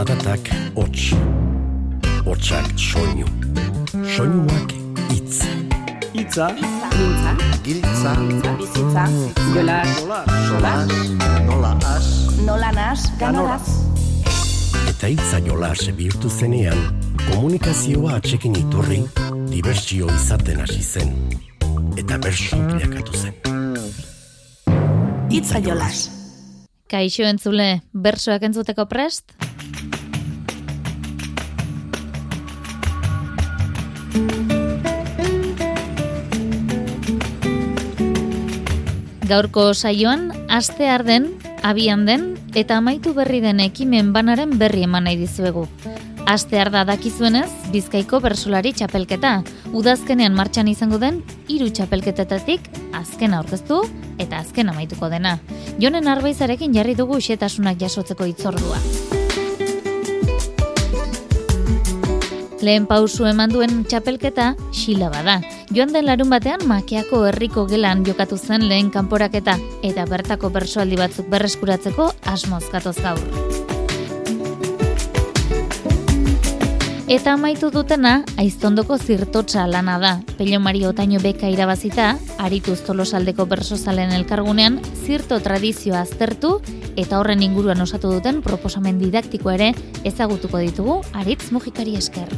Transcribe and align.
Zaratak 0.00 0.48
hots. 0.80 1.10
Hotsak 2.24 2.70
soinu. 2.80 3.26
Soinuak 4.08 4.70
hitz. 5.10 5.42
Itza, 6.16 6.46
Mintza, 6.56 7.32
Giltza, 7.60 8.14
bizitza, 8.56 9.04
jola, 9.52 9.82
sola, 10.48 10.72
nola 11.44 11.72
as, 11.84 12.08
nola 12.46 12.70
nas, 12.72 13.04
ganoraz. 13.20 13.68
Eta 14.88 15.12
hitza 15.12 15.42
jola 15.44 15.74
bihurtu 15.92 16.30
zenean, 16.30 16.80
komunikazioa 17.34 18.16
atxekin 18.22 18.56
iturri, 18.56 19.02
dibertsio 19.52 20.08
izaten 20.16 20.64
hasi 20.64 20.80
zen. 20.80 21.12
Eta 22.00 22.16
bersu 22.16 22.56
bilakatu 22.56 23.12
zen. 23.12 23.36
Itza 25.28 25.60
jolas. 25.60 26.08
Kaixo 26.88 27.28
entzule, 27.28 27.82
bersoak 27.92 28.48
entzuteko 28.48 28.88
prest? 28.88 29.36
Gaurko 39.30 39.68
saioan, 39.74 40.32
aste 40.50 40.88
arden, 40.90 41.28
abian 41.62 42.02
den, 42.02 42.32
eta 42.58 42.80
amaitu 42.80 43.12
berri 43.14 43.38
den 43.44 43.60
ekimen 43.62 44.08
banaren 44.12 44.56
berri 44.58 44.82
eman 44.88 45.06
nahi 45.06 45.20
dizuegu. 45.20 45.68
Aste 46.26 46.58
arda 46.58 46.82
dakizuenez, 46.88 47.46
Bizkaiko 47.70 48.18
bersolari 48.24 48.72
txapelketa. 48.74 49.36
Udazkenean 49.70 50.34
martxan 50.34 50.72
izango 50.72 50.98
den, 50.98 51.22
hiru 51.46 51.70
txapelketetatik 51.70 52.66
azken 52.90 53.38
aurkeztu 53.38 53.84
eta 54.18 54.42
azken 54.42 54.74
amaituko 54.74 55.12
dena. 55.14 55.38
Jonen 55.78 56.10
arbaizarekin 56.10 56.74
jarri 56.74 56.98
dugu 56.98 57.22
xetasunak 57.22 57.78
jasotzeko 57.86 58.26
itzordua. 58.34 58.82
Lehen 62.60 62.84
pausu 62.84 63.24
eman 63.24 63.52
duen 63.54 63.84
txapelketa 63.88 64.50
xila 64.76 65.08
bada. 65.12 65.38
Joan 65.72 65.94
den 65.96 66.04
larun 66.04 66.28
batean 66.32 66.66
makiako 66.68 67.22
herriko 67.30 67.64
gelan 67.70 68.04
jokatu 68.04 68.36
zen 68.36 68.68
lehen 68.68 68.92
kanporaketa 68.92 69.56
eta 69.82 70.04
bertako 70.10 70.52
bersoaldi 70.52 71.00
batzuk 71.00 71.32
berreskuratzeko 71.32 72.12
asmoz 72.36 72.66
gatoz 72.68 72.98
gaur. 73.00 73.79
Eta 77.10 77.32
amaitu 77.34 77.72
dutena, 77.74 78.20
aiztondoko 78.38 78.94
zirtotsa 78.94 79.64
lana 79.66 79.96
da. 79.98 80.12
Pello 80.38 80.60
Mario 80.62 80.92
Otaino 80.92 81.18
beka 81.18 81.48
irabazita, 81.50 82.12
arituz 82.38 82.76
tolosaldeko 82.86 83.48
bersozalen 83.50 84.14
elkargunean, 84.14 84.78
zirto 84.94 85.40
tradizioa 85.42 86.04
aztertu 86.06 86.60
eta 86.94 87.18
horren 87.18 87.42
inguruan 87.42 87.82
osatu 87.82 88.12
duten 88.14 88.38
proposamen 88.46 89.02
didaktiko 89.02 89.50
ere 89.50 89.72
ezagutuko 90.06 90.62
ditugu 90.62 91.00
aritz 91.10 91.50
mugikari 91.50 91.98
esker. 91.98 92.30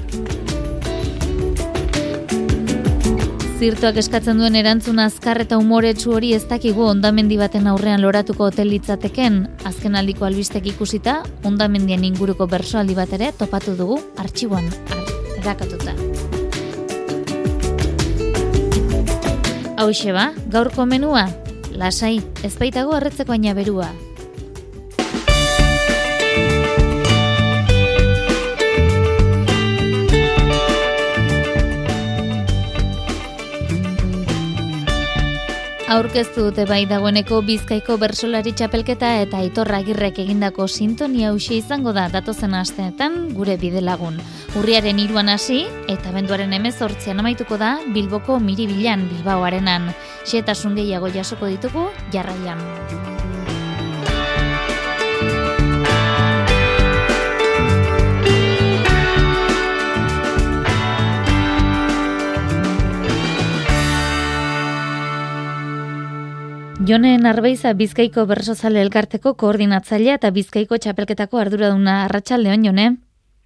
Zirtoak 3.63 4.01
eskatzen 4.01 4.41
duen 4.41 4.57
erantzun 4.59 4.99
azkar 4.99 5.39
eta 5.45 5.55
umoretsu 5.61 6.17
hori 6.17 6.33
ez 6.35 6.41
dakigu 6.51 6.83
ondamendi 6.83 7.37
baten 7.39 7.69
aurrean 7.71 8.03
loratuko 8.03 8.49
hotel 8.49 8.73
litzateken, 8.73 9.37
azken 9.71 9.95
aldiko 9.95 10.27
albistek 10.27 10.67
ikusita, 10.73 11.21
ondamendian 11.47 12.03
inguruko 12.03 12.49
bersoaldi 12.51 12.99
bat 12.99 13.15
ere 13.15 13.31
topatu 13.39 13.77
dugu 13.79 14.01
artxiboan 14.19 14.67
erakatuta. 15.39 15.95
Hauxe 19.79 20.11
ba, 20.11 20.33
gaurko 20.51 20.83
menua, 20.83 21.29
lasai, 21.71 22.17
ez 22.43 22.57
baitago 22.59 22.99
arretzeko 22.99 23.39
aina 23.39 23.55
berua. 23.55 23.93
Aurkeztu 35.93 36.47
dute 36.47 36.65
bai 36.65 36.87
dagoeneko 36.89 37.43
Bizkaiko 37.45 37.99
bersolari 38.01 38.55
txapelketa 38.57 39.11
eta 39.27 39.43
Aitor 39.45 39.69
Agirrek 39.77 40.23
egindako 40.23 40.65
sintonia 40.65 41.29
hausia 41.29 41.59
izango 41.59 41.93
da 41.93 42.07
datozen 42.09 42.55
asteetan 42.57 43.19
gure 43.37 43.59
bidelagun. 43.61 44.17
Urriaren 44.57 45.03
hiruan 45.03 45.29
hasi 45.29 45.67
eta 45.93 46.15
benduaren 46.15 46.57
emezortzian 46.57 47.21
amaituko 47.21 47.59
da 47.61 47.75
Bilboko 47.93 48.39
Miribilan 48.41 49.05
Bilbaoarenan. 49.11 49.91
Xetasun 50.25 50.81
gehiago 50.81 51.13
jasoko 51.13 51.53
ditugu 51.53 51.91
jarraian. 52.15 53.22
Jonen 66.83 67.27
Arbeiza 67.31 67.71
Bizkaiko 67.79 68.25
Bersozale 68.27 68.81
Elkarteko 68.83 69.37
koordinatzailea 69.39 70.17
eta 70.19 70.33
Bizkaiko 70.35 70.81
txapelketako 70.83 71.39
arduraduna 71.39 72.01
Arratsaldeon 72.09 72.65
Jone. 72.67 72.87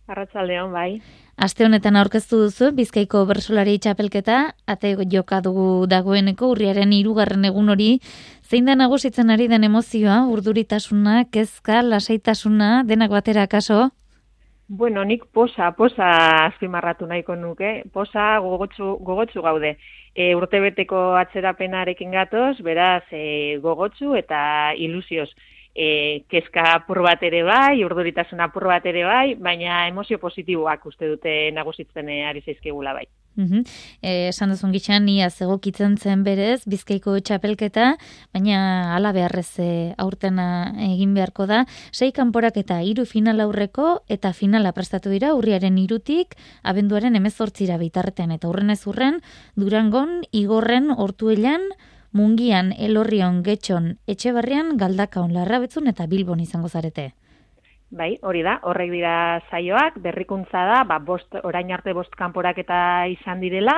Arratsaldeon 0.09 0.73
bai. 0.73 1.03
Aste 1.37 1.67
honetan 1.67 1.99
aurkeztu 2.01 2.39
duzu 2.47 2.71
Bizkaiko 2.79 3.27
Bersolari 3.29 3.75
txapelketa, 3.77 4.39
ate 4.67 4.95
joka 5.13 5.43
dugu 5.45 5.85
dagoeneko 5.85 6.49
urriaren 6.55 6.95
hirugarren 6.97 7.45
egun 7.45 7.69
hori, 7.75 7.91
zein 8.41 8.65
da 8.65 8.75
nagusitzen 8.75 9.29
ari 9.29 9.51
den 9.53 9.69
emozioa, 9.69 10.23
urduritasuna, 10.33 11.27
kezka, 11.29 11.83
lasaitasuna, 11.83 12.71
denak 12.89 13.13
batera 13.13 13.47
kaso? 13.47 13.91
Bueno, 14.69 15.05
nik 15.05 15.29
posa, 15.31 15.75
posa 15.77 16.09
azpimarratu 16.47 17.07
nahiko 17.07 17.37
nuke, 17.37 17.83
posa 17.93 18.39
gogotsu, 18.41 18.97
gogotsu 19.05 19.45
gaude. 19.45 19.77
E, 20.17 20.31
urtebeteko 20.35 21.01
atzerapenarekin 21.21 22.15
gatoz, 22.17 22.55
beraz 22.65 23.05
e, 23.13 23.59
gogotsu 23.61 24.15
eta 24.17 24.39
ilusioz. 24.87 25.29
E, 25.77 26.25
kezka 26.33 26.65
apur 26.79 27.03
bat 27.05 27.21
ere 27.29 27.43
bai, 27.45 27.85
urduritasun 27.85 28.41
apur 28.41 28.65
bat 28.73 28.87
ere 28.89 29.05
bai, 29.05 29.35
baina 29.37 29.83
emozio 29.91 30.17
positiboak 30.23 30.89
uste 30.89 31.13
dute 31.13 31.37
nagusitzen 31.53 32.09
e, 32.09 32.23
ari 32.31 32.41
zaizkigula 32.47 32.97
bai. 32.97 33.05
Mhm. 33.37 33.65
Eh, 34.03 34.29
esan 34.29 34.51
duzun 34.51 34.73
gitxan, 34.73 35.09
ia 35.09 35.29
zegokitzen 35.31 35.97
zen 35.99 36.23
berez, 36.25 36.65
bizkaiko 36.65 37.19
txapelketa, 37.21 37.97
baina 38.33 38.95
ala 38.97 39.13
beharrez 39.13 39.59
eh, 39.61 39.95
aurtena 39.99 40.73
egin 40.89 41.13
beharko 41.15 41.47
da. 41.47 41.65
Sei 41.93 42.13
kanporak 42.13 42.57
eta 42.57 42.81
hiru 42.83 43.05
final 43.05 43.41
aurreko 43.45 44.03
eta 44.09 44.33
finala 44.33 44.73
prestatu 44.73 45.13
dira 45.13 45.35
urriaren 45.35 45.77
irutik, 45.79 46.35
abenduaren 46.63 47.17
emezortzira 47.17 47.77
bitartean 47.77 48.33
eta 48.33 48.49
urren 48.49 48.71
ez 48.71 48.87
urren, 48.87 49.21
durangon, 49.55 50.23
igorren, 50.33 50.91
ortuelan, 50.91 51.69
mungian, 52.17 52.73
elorrion, 52.73 53.43
getxon, 53.45 53.99
etxebarrian, 54.07 54.77
galdakaon, 54.81 55.35
larrabetzun 55.37 55.93
eta 55.93 56.07
bilbon 56.07 56.41
izango 56.41 56.69
zarete. 56.73 57.13
Bai, 57.89 58.17
hori 58.27 58.41
da, 58.43 58.57
horrek 58.67 58.91
dira 58.91 59.41
saioak, 59.47 60.01
berrikuntza 60.03 60.65
da, 60.67 60.81
ba, 60.83 60.97
bost, 60.99 61.37
orain 61.47 61.71
arte 61.71 61.93
bost 61.95 62.17
kanporaketa 62.19 63.07
izan 63.07 63.39
direla, 63.39 63.77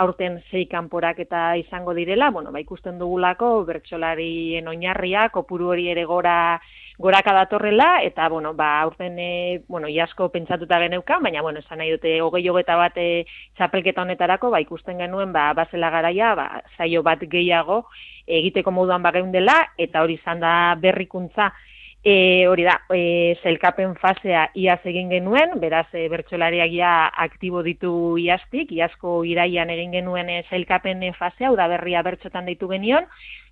aurten 0.00 0.38
sei 0.48 0.64
kanporaketa 0.64 1.58
izango 1.60 1.92
direla, 1.92 2.30
bueno, 2.32 2.54
ba, 2.54 2.62
ikusten 2.64 2.96
dugulako, 2.98 3.66
bertsolarien 3.68 4.66
oinarria, 4.72 5.28
kopuru 5.28 5.74
hori 5.74 5.90
ere 5.92 6.06
gora, 6.08 6.56
goraka 6.96 7.36
datorrela, 7.36 8.00
eta, 8.02 8.30
bueno, 8.32 8.54
ba, 8.56 8.80
aurten, 8.80 9.18
e, 9.20 9.60
bueno, 9.68 9.92
iasko 9.92 10.30
pentsatuta 10.32 10.80
geneukan, 10.80 11.20
baina, 11.22 11.42
bueno, 11.44 11.60
esan 11.60 11.84
nahi 11.84 11.92
dute, 11.98 12.16
hogei 12.24 12.48
hogeta 12.48 12.80
bat 12.80 12.96
e, 12.96 13.26
txapelketa 13.60 14.08
honetarako, 14.08 14.54
ba, 14.56 14.64
ikusten 14.64 15.04
genuen, 15.04 15.36
ba, 15.36 15.50
bazela 15.52 15.92
garaia, 15.92 16.32
ba, 16.34 16.48
saio 16.78 17.04
bat 17.04 17.28
gehiago, 17.28 17.82
egiteko 18.24 18.72
moduan 18.72 19.04
bageundela, 19.04 19.66
eta 19.76 20.00
hori 20.00 20.16
izan 20.16 20.40
da 20.40 20.54
berrikuntza, 20.80 21.52
E, 22.02 22.46
hori 22.48 22.64
da, 22.64 22.78
e, 22.96 23.36
zelkapen 23.42 23.92
fasea 24.00 24.46
iaz 24.56 24.78
egin 24.88 25.10
genuen, 25.12 25.58
beraz 25.60 25.86
e, 25.92 26.06
bertsolariak 26.08 26.72
ia 26.72 26.92
aktibo 27.26 27.60
ditu 27.62 27.92
iaztik, 28.16 28.72
iazko 28.72 29.18
iraian 29.28 29.68
egin 29.68 29.92
genuen 29.92 30.30
e, 30.32 30.38
zelkapen 30.48 31.04
fasea, 31.18 31.52
udaberria 31.52 32.00
bertxotan 32.06 32.48
ditu 32.48 32.70
genion, 32.72 33.04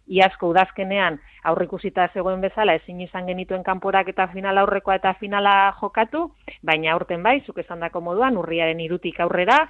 iazko 0.08 0.48
udazkenean 0.54 1.18
aurrikusita 1.44 2.08
zegoen 2.14 2.40
bezala 2.40 2.78
ezin 2.80 3.00
izan 3.04 3.28
genituen 3.28 3.62
kanporak 3.62 4.08
eta 4.14 4.30
final 4.32 4.58
aurrekoa 4.62 4.96
eta 4.96 5.12
finala 5.20 5.74
jokatu, 5.80 6.30
baina 6.62 6.94
aurten 6.94 7.22
bai, 7.22 7.42
zuk 7.44 7.60
esan 7.60 7.84
dako 7.84 8.00
moduan, 8.00 8.40
urriaren 8.40 8.80
irutik 8.80 9.20
aurrera, 9.20 9.66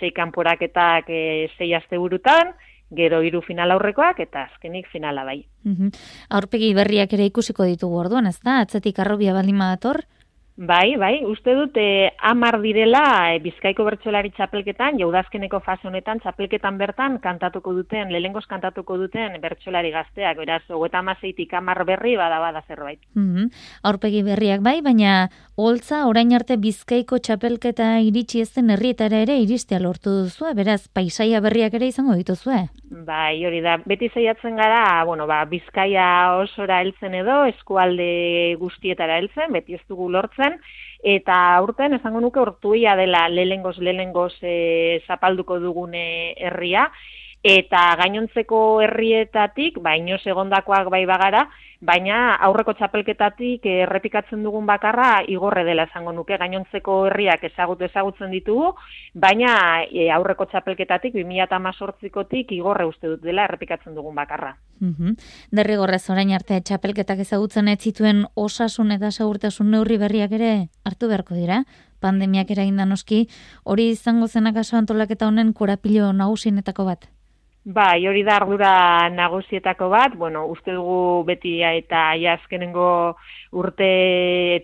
zei 0.00 0.10
kanporaketak 0.10 1.10
e, 1.14 1.22
zei 1.56 1.72
aste 1.78 1.98
burutan, 1.98 2.56
gero 2.94 3.22
hiru 3.22 3.42
final 3.42 3.70
aurrekoak 3.74 4.20
eta 4.20 4.46
azkenik 4.50 4.86
finala 4.92 5.24
bai. 5.24 5.46
Mhm. 5.64 5.90
Aurpegi 6.30 6.74
berriak 6.74 7.12
ere 7.12 7.26
ikusiko 7.26 7.64
ditugu 7.64 7.96
orduan, 7.98 8.26
ez 8.26 8.38
da? 8.42 8.60
Atzetik 8.60 8.98
arrobia 8.98 9.34
baldin 9.34 9.58
badator? 9.58 10.04
Bai, 10.56 10.96
bai, 10.96 11.20
uste 11.28 11.52
dut 11.52 11.74
eh, 11.76 12.14
amar 12.24 12.56
direla 12.62 13.34
eh, 13.34 13.40
Bizkaiko 13.44 13.84
bertsolari 13.84 14.30
txapelketan, 14.32 14.96
jaudazkeneko 14.96 15.60
fase 15.60 15.84
honetan 15.90 16.22
txapelketan 16.24 16.78
bertan 16.80 17.18
kantatuko 17.20 17.74
duten, 17.76 18.08
lehengoz 18.08 18.46
kantatuko 18.48 18.96
duten 18.96 19.36
bertsolari 19.42 19.90
gazteak, 19.92 20.38
beraz, 20.40 20.62
hogeta 20.72 21.02
amazeitik 21.04 21.52
amar 21.52 21.84
berri 21.84 22.16
bada 22.16 22.40
bada 22.40 22.64
zerbait. 22.64 23.02
Mm 23.12 23.50
Aurpegi 23.84 24.22
berriak 24.24 24.64
bai, 24.64 24.80
baina 24.80 25.28
holtza 25.56 26.02
orain 26.06 26.34
arte 26.36 26.58
Bizkaiko 26.60 27.16
txapelketa 27.24 27.86
iritsi 28.04 28.42
ezten 28.44 28.68
herrietara 28.74 29.22
ere 29.24 29.38
iristea 29.40 29.78
lortu 29.80 30.12
duzu, 30.12 30.50
beraz, 30.58 30.82
paisaia 30.92 31.40
berriak 31.40 31.74
ere 31.78 31.88
izango 31.88 32.16
dituzue. 32.18 32.66
Bai, 33.08 33.40
hori 33.48 33.62
da, 33.64 33.78
beti 33.88 34.10
zeiatzen 34.12 34.60
gara, 34.60 35.02
bueno, 35.08 35.26
ba, 35.26 35.40
Bizkaia 35.48 36.36
osora 36.42 36.82
heltzen 36.84 37.16
edo, 37.22 37.42
eskualde 37.48 38.10
guztietara 38.60 39.16
heltzen, 39.22 39.52
beti 39.56 39.80
ez 39.80 39.82
dugu 39.88 40.10
lortzen, 40.12 40.60
eta 41.16 41.40
aurten 41.56 41.96
esango 41.96 42.20
nuke 42.20 42.40
ortuia 42.42 42.96
dela 43.00 43.26
lelengoz 43.32 43.78
lelengoz 43.80 44.34
e, 44.42 45.00
zapalduko 45.08 45.58
dugune 45.62 46.34
herria 46.36 46.90
eta 47.46 47.82
gainontzeko 48.00 48.58
herrietatik 48.82 49.78
baino 49.84 50.18
segondakoak 50.18 50.90
bai 50.90 51.04
bagara 51.06 51.46
baina 51.80 52.34
aurreko 52.46 52.72
txapelketatik 52.76 53.66
errepikatzen 53.68 54.42
dugun 54.44 54.66
bakarra 54.66 55.22
igorre 55.28 55.64
dela 55.64 55.84
esango 55.86 56.12
nuke 56.16 56.38
gainontzeko 56.40 56.98
herriak 57.10 57.44
ezagut 57.50 57.82
ezagutzen 57.82 58.30
ditugu, 58.32 58.72
baina 59.14 59.84
e, 59.84 60.08
aurreko 60.10 60.46
txapelketatik 60.50 61.14
2018kotik 61.14 62.52
igorre 62.56 62.86
uste 62.88 63.08
dut 63.12 63.22
dela 63.22 63.44
errepikatzen 63.44 63.94
dugun 63.94 64.14
bakarra. 64.14 64.56
Mhm. 64.80 65.16
Derrigorrez 65.52 66.04
orain 66.10 66.32
arte 66.32 66.60
txapelketak 66.60 67.20
ezagutzen 67.20 67.68
ez 67.68 67.80
zituen 67.80 68.24
osasun 68.34 68.92
eta 68.92 69.10
segurtasun 69.10 69.70
neurri 69.70 69.98
berriak 69.98 70.32
ere 70.32 70.68
hartu 70.84 71.08
beharko 71.08 71.34
dira. 71.34 71.64
Pandemiak 72.00 72.50
eraginda 72.50 72.84
noski, 72.84 73.26
hori 73.64 73.90
izango 73.90 74.28
zenak 74.28 74.56
aso 74.56 74.76
antolaketa 74.76 75.26
honen 75.26 75.52
korapilo 75.52 76.12
nagusienetako 76.12 76.84
bat. 76.84 77.06
Bai, 77.66 78.06
hori 78.06 78.20
da 78.22 78.36
ardura 78.38 79.08
nagusietako 79.10 79.88
bat, 79.90 80.12
bueno, 80.14 80.44
uste 80.46 80.70
dugu 80.70 81.24
beti 81.26 81.56
eta 81.66 82.14
ia 82.14 82.36
urte 83.50 83.88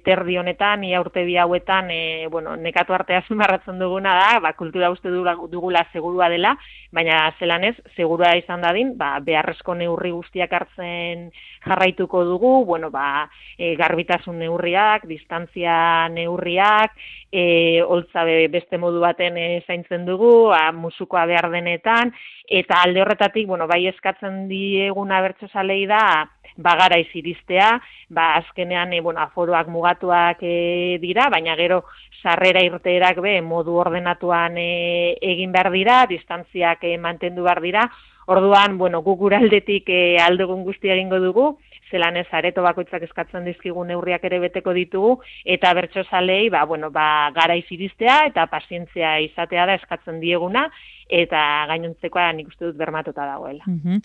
terdi 0.05 0.37
honetan, 0.39 0.85
ia 0.85 1.01
urte 1.01 1.25
bi 1.25 1.35
hauetan, 1.37 1.91
e, 1.91 2.29
bueno, 2.31 2.55
nekatu 2.55 2.95
artea 2.95 3.25
zumarratzen 3.27 3.81
duguna 3.81 4.15
da, 4.15 4.41
ba, 4.41 4.53
kultura 4.53 4.91
uste 4.93 5.09
dugula 5.11 5.85
segurua 5.93 6.29
dela, 6.29 6.57
baina 6.93 7.35
zelan 7.41 7.65
ez, 7.65 7.75
segurua 7.97 8.37
izan 8.37 8.61
dadin, 8.61 8.97
ba, 8.97 9.19
beharrezko 9.19 9.75
neurri 9.75 10.13
guztiak 10.13 10.53
hartzen 10.53 11.33
jarraituko 11.67 12.23
dugu, 12.25 12.65
bueno, 12.65 12.91
ba, 12.91 13.29
e, 13.59 13.75
garbitasun 13.75 14.39
neurriak, 14.39 15.09
distantzia 15.11 16.09
neurriak, 16.09 16.95
e, 17.33 17.81
holtza 17.83 18.25
beste 18.53 18.79
modu 18.79 19.01
baten 19.01 19.39
e, 19.41 19.65
zaintzen 19.67 20.05
dugu, 20.07 20.53
a, 20.53 20.71
musukoa 20.77 21.25
behar 21.27 21.49
denetan, 21.51 22.13
eta 22.47 22.83
alde 22.85 23.03
horretatik, 23.03 23.49
bueno, 23.49 23.67
bai 23.67 23.87
eskatzen 23.89 24.47
dieguna 24.51 25.23
bertso 25.25 25.49
salei 25.49 25.87
da, 25.89 26.29
bagara 26.57 26.99
iziristea, 27.01 27.73
ba, 28.13 28.35
azkenean, 28.37 28.93
e, 28.93 29.01
bueno, 29.01 29.25
aforoak 29.25 29.73
mugatuak 29.73 30.45
e, 30.45 30.99
dira, 31.01 31.31
baina 31.33 31.57
gero 31.57 31.83
sarrera 32.23 32.63
irteerak 32.63 33.19
be, 33.25 33.39
modu 33.41 33.81
ordenatuan 33.81 34.61
e, 34.61 35.17
egin 35.33 35.53
behar 35.57 35.73
dira, 35.73 36.03
distantziak 36.07 36.85
e, 36.85 36.99
mantendu 37.01 37.49
behar 37.49 37.63
dira, 37.65 37.89
orduan, 38.27 38.77
bueno, 38.79 39.01
guguraldetik 39.03 39.89
e, 39.89 40.03
aldugun 40.21 40.63
guztia 40.69 40.95
egingo 40.95 41.19
dugu, 41.25 41.47
zelan 41.93 42.17
ez 42.17 42.27
areto 42.33 42.65
bakoitzak 42.65 43.05
eskatzen 43.07 43.45
dizkigu 43.47 43.85
neurriak 43.85 44.25
ere 44.25 44.41
beteko 44.43 44.73
ditugu, 44.75 45.13
eta 45.45 45.75
bertso 45.77 46.03
salei, 46.09 46.49
ba, 46.51 46.65
bueno, 46.67 46.91
ba, 46.91 47.31
gara 47.37 47.57
iziristea 47.61 48.23
eta 48.31 48.49
pazientzia 48.51 49.19
izatea 49.29 49.69
da 49.69 49.77
eskatzen 49.79 50.19
dieguna, 50.25 50.65
eta 51.13 51.43
gainontzekoa 51.69 52.31
nik 52.33 52.49
uste 52.49 52.71
dut 52.71 52.81
bermatuta 52.81 53.29
dagoela. 53.29 53.69
Mm 53.69 54.01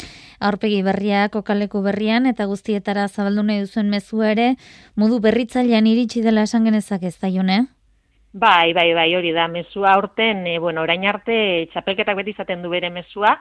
Aurpegi 0.48 0.84
berriak, 0.86 1.34
okaleku 1.40 1.82
berrian, 1.82 2.28
eta 2.30 2.46
guztietara 2.46 3.08
zabaldu 3.08 3.42
nahi 3.48 3.64
duzuen 3.64 3.90
mezu 3.90 4.22
ere, 4.22 4.52
modu 4.96 5.18
berritzailean 5.24 5.88
iritsi 5.90 6.22
dela 6.22 6.44
esan 6.46 6.68
genezak 6.68 7.08
ez 7.10 7.16
da, 7.18 7.32
Bai, 8.38 8.74
bai, 8.74 8.94
bai, 8.94 9.16
hori 9.16 9.32
da, 9.34 9.48
mezua 9.48 9.94
aurten, 9.96 10.46
e, 10.46 10.60
bueno, 10.60 10.84
orain 10.84 11.06
arte, 11.10 11.68
txapelketak 11.72 12.20
beti 12.20 12.36
izaten 12.36 12.62
du 12.62 12.70
bere 12.70 12.92
mezua, 12.94 13.38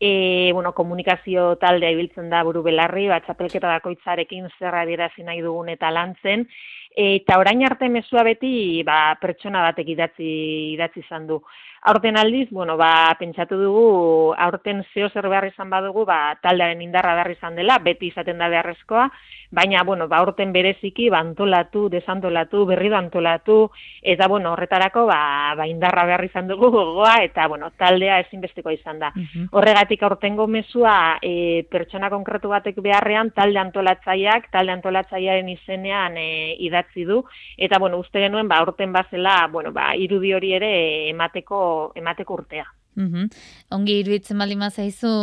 e, 0.00 0.50
bueno, 0.52 0.72
komunikazio 0.74 1.54
taldea 1.56 1.90
ibiltzen 1.94 2.30
da 2.30 2.42
buru 2.44 2.62
belarri, 2.62 3.06
bat 3.08 3.24
txapelketa 3.26 3.70
dakoitzarekin 3.76 4.48
zerra 4.58 4.84
dirazi 4.88 5.22
nahi 5.22 5.42
dugun 5.44 5.70
eta 5.72 5.90
lantzen, 5.94 6.46
eta 6.94 7.38
orain 7.40 7.64
arte 7.66 7.88
mezua 7.88 8.22
beti 8.26 8.82
ba, 8.86 9.16
pertsona 9.20 9.62
batek 9.68 9.94
idatzi, 9.96 10.30
idatzi 10.74 11.02
izan 11.06 11.26
du. 11.30 11.40
Aurten 11.86 12.16
aldiz, 12.16 12.48
bueno, 12.50 12.78
ba, 12.80 13.14
pentsatu 13.18 13.58
dugu, 13.60 14.32
aurten 14.40 14.78
zeo 14.94 15.10
zer 15.12 15.26
behar 15.28 15.44
izan 15.50 15.68
badugu, 15.68 16.06
ba, 16.08 16.32
taldearen 16.40 16.80
indarra 16.80 17.12
behar 17.18 17.34
izan 17.34 17.58
dela, 17.60 17.76
beti 17.84 18.08
izaten 18.08 18.40
da 18.40 18.48
beharrezkoa, 18.48 19.10
baina, 19.54 19.82
bueno, 19.84 20.06
ba, 20.08 20.22
aurten 20.24 20.52
bereziki, 20.52 21.10
ba, 21.12 21.20
antolatu, 21.20 21.90
desantolatu, 21.92 22.64
berri 22.66 22.88
antolatu, 22.96 23.70
eta, 24.00 24.28
bueno, 24.32 24.54
horretarako, 24.54 25.04
ba, 25.10 25.52
ba, 25.58 25.66
indarra 25.68 26.06
behar 26.08 26.24
izan 26.24 26.48
dugu 26.48 26.70
gogoa, 26.72 27.18
eta, 27.26 27.46
bueno, 27.52 27.68
taldea 27.76 28.16
ezinbesteko 28.24 28.72
izan 28.72 28.98
da. 29.04 29.12
Mhm. 29.14 29.50
Horregatik 29.52 30.02
aurtengo 30.02 30.46
mezua, 30.48 31.18
e, 31.20 31.66
pertsona 31.70 32.08
konkretu 32.08 32.48
batek 32.48 32.80
beharrean, 32.80 33.34
talde 33.36 33.60
antolatzaileak, 33.60 34.48
talde 34.50 34.72
antolatzailearen 34.72 35.52
izenean 35.52 36.16
e, 36.16 36.56
idatzi 36.64 37.04
du, 37.04 37.20
eta, 37.58 37.78
bueno, 37.78 38.00
uste 38.00 38.24
genuen, 38.24 38.48
ba, 38.48 38.62
aurten 38.64 38.92
bazela, 38.96 39.46
bueno, 39.52 39.70
ba, 39.72 39.92
irudi 39.94 40.32
hori 40.32 40.54
ere 40.56 40.74
emateko, 41.12 41.73
emateko 41.98 42.40
urtea. 42.40 42.66
Mm 42.96 43.28
Ongi 43.74 43.98
iruditzen 44.02 44.38
bali 44.38 44.56
mazaizu, 44.56 45.14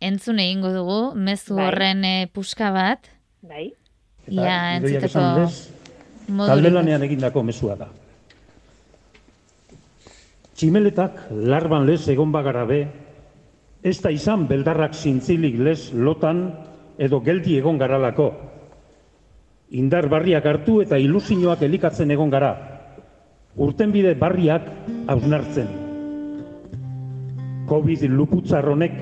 entzun 0.00 0.40
egingo 0.40 0.72
dugu, 0.72 1.00
mezu 1.14 1.56
bai. 1.56 1.66
horren 1.66 2.04
e, 2.04 2.16
puska 2.32 2.70
bat, 2.72 3.10
Bai. 3.42 3.72
Ia, 4.30 4.78
entzuteko 4.78 5.22
Talde 6.46 6.70
lanean 6.70 7.02
egindako 7.02 7.42
mesua 7.42 7.74
da. 7.76 7.88
Tximeletak 10.54 11.24
larban 11.50 11.88
lez 11.88 12.04
egon 12.12 12.30
bagara 12.30 12.62
be, 12.68 12.84
ez 13.82 13.96
da 14.04 14.12
izan 14.14 14.46
beldarrak 14.46 14.94
zintzilik 14.94 15.58
lez 15.58 15.90
lotan 15.92 16.44
edo 17.02 17.18
geldi 17.26 17.58
egon 17.58 17.80
garalako. 17.82 18.30
Indar 19.82 20.06
barriak 20.12 20.46
hartu 20.46 20.78
eta 20.84 21.00
ilusinoak 21.02 21.66
elikatzen 21.66 22.14
egon 22.14 22.30
gara. 22.30 22.52
Urtenbide 23.58 24.14
barriak 24.20 24.68
hausnartzen. 25.10 25.81
Covid 27.72 28.02
luputzarronek 28.12 28.96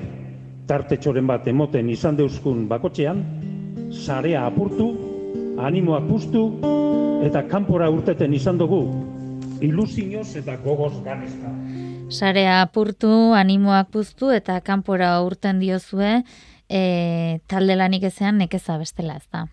tartetxoren 0.63 1.25
bat 1.27 1.47
emoten 1.51 1.89
izan 1.91 2.15
deuskun 2.15 2.69
bakotxean, 2.69 3.17
sarea 3.91 4.45
apurtu, 4.47 4.85
animoak 5.59 6.05
puztu, 6.07 6.45
eta 7.27 7.41
kanpora 7.51 7.89
urteten 7.91 8.31
izan 8.31 8.61
dugu, 8.61 8.79
ilusinoz 9.59 10.29
eta 10.39 10.55
gogoz 10.63 10.93
ganezka. 11.03 11.51
Sarea 12.15 12.61
apurtu, 12.61 13.11
animoak 13.35 13.91
puztu, 13.91 14.31
eta 14.31 14.61
kanpora 14.63 15.17
urten 15.25 15.59
diozue, 15.59 16.21
e, 16.71 16.81
talde 17.51 17.75
lanik 17.75 18.07
ezean 18.07 18.39
nekeza 18.39 18.79
bestela 18.79 19.19
ez 19.19 19.27
da. 19.27 19.49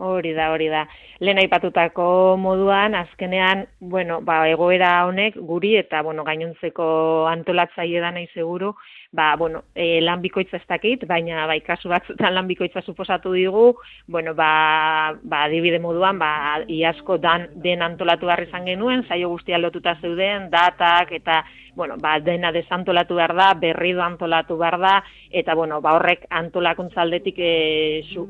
Hori 0.00 0.32
da, 0.32 0.46
hori 0.54 0.70
da. 0.72 0.86
Lehen 1.20 1.38
aipatutako 1.42 2.04
moduan, 2.40 2.94
azkenean, 2.96 3.66
bueno, 3.80 4.22
ba, 4.24 4.38
egoera 4.48 4.94
honek 5.04 5.36
guri 5.50 5.74
eta, 5.76 6.00
bueno, 6.06 6.24
gainontzeko 6.24 6.86
antolatzaile 7.28 8.00
da 8.00 8.12
nahi 8.16 8.30
seguru, 8.32 8.72
ba, 9.12 9.34
bueno, 9.36 9.64
e, 9.74 10.00
lan 10.00 10.22
bikoitza 10.22 10.56
ez 10.60 10.66
dakit, 10.68 11.02
baina 11.08 11.46
bai 11.50 11.60
kasu 11.66 11.90
batzutan 11.90 12.34
lan 12.34 12.46
bikoitza 12.46 12.82
suposatu 12.82 13.32
digu, 13.34 13.74
bueno, 14.06 14.34
ba, 14.38 15.16
ba 15.22 15.44
adibide 15.48 15.80
moduan, 15.82 16.18
ba, 16.18 16.62
iasko 16.68 17.18
dan, 17.18 17.48
den 17.64 17.82
antolatu 17.82 18.30
behar 18.30 18.44
izan 18.46 18.68
genuen, 18.70 19.02
zaio 19.08 19.32
guztia 19.32 19.58
lotuta 19.58 19.96
zeuden, 20.00 20.46
datak 20.50 21.10
eta 21.18 21.42
bueno, 21.74 21.96
ba, 21.98 22.18
dena 22.20 22.50
desantolatu 22.52 23.16
behar 23.16 23.34
da, 23.34 23.52
berrido 23.54 24.02
antolatu 24.02 24.56
behar 24.58 24.78
da, 24.78 24.94
eta 25.30 25.54
bueno, 25.54 25.80
ba, 25.80 25.94
horrek 25.98 26.26
antolakuntzaldetik 26.30 27.38
e, 27.38 27.52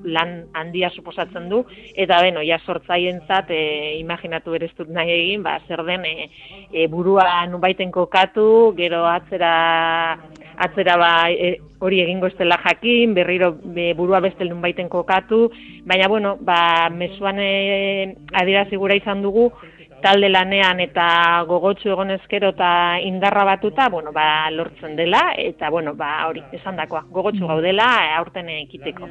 lan 0.05 0.47
handia 0.55 0.91
suposatzen 0.91 1.49
du, 1.53 1.65
eta 1.95 2.21
beno, 2.25 2.45
ja 2.47 2.61
sortzaien 2.65 3.21
zat, 3.29 3.51
e, 3.53 3.99
imaginatu 4.01 4.57
bereztut 4.57 4.89
nahi 4.89 5.13
egin, 5.17 5.45
ba, 5.45 5.59
zer 5.69 5.85
den 5.89 6.07
e, 6.09 6.31
e, 6.73 6.87
burua 6.89 7.45
nubaiten 7.51 7.93
kokatu, 7.93 8.73
gero 8.79 9.05
atzera 9.09 9.53
atzera 10.61 10.97
ba, 11.00 11.12
e, 11.33 11.57
hori 11.81 12.02
egingo 12.05 12.29
estela 12.29 12.59
jakin, 12.64 13.14
berriro 13.17 13.55
e, 13.75 13.93
burua 13.97 14.21
beste 14.21 14.45
baiten 14.45 14.88
kokatu, 14.93 15.50
baina 15.88 16.09
bueno, 16.09 16.37
ba, 16.40 16.90
mesuan 16.90 17.40
e, 17.40 18.14
adira 18.33 18.67
izan 18.95 19.23
dugu, 19.23 19.50
talde 20.02 20.28
lanean 20.30 20.80
eta 20.83 21.07
gogotsu 21.49 21.90
egon 21.92 22.11
ezkero 22.14 22.50
eta 22.54 22.71
indarra 23.04 23.45
batuta, 23.49 23.88
bueno, 23.92 24.12
ba, 24.12 24.50
lortzen 24.50 24.97
dela, 24.97 25.30
eta, 25.38 25.71
bueno, 25.71 25.95
ba, 25.99 26.26
hori, 26.28 26.42
esan 26.57 26.78
dakoa, 26.80 27.04
gogotsu 27.11 27.49
gaudela, 27.50 27.88
aurten 28.19 28.49
ekiteko. 28.54 29.09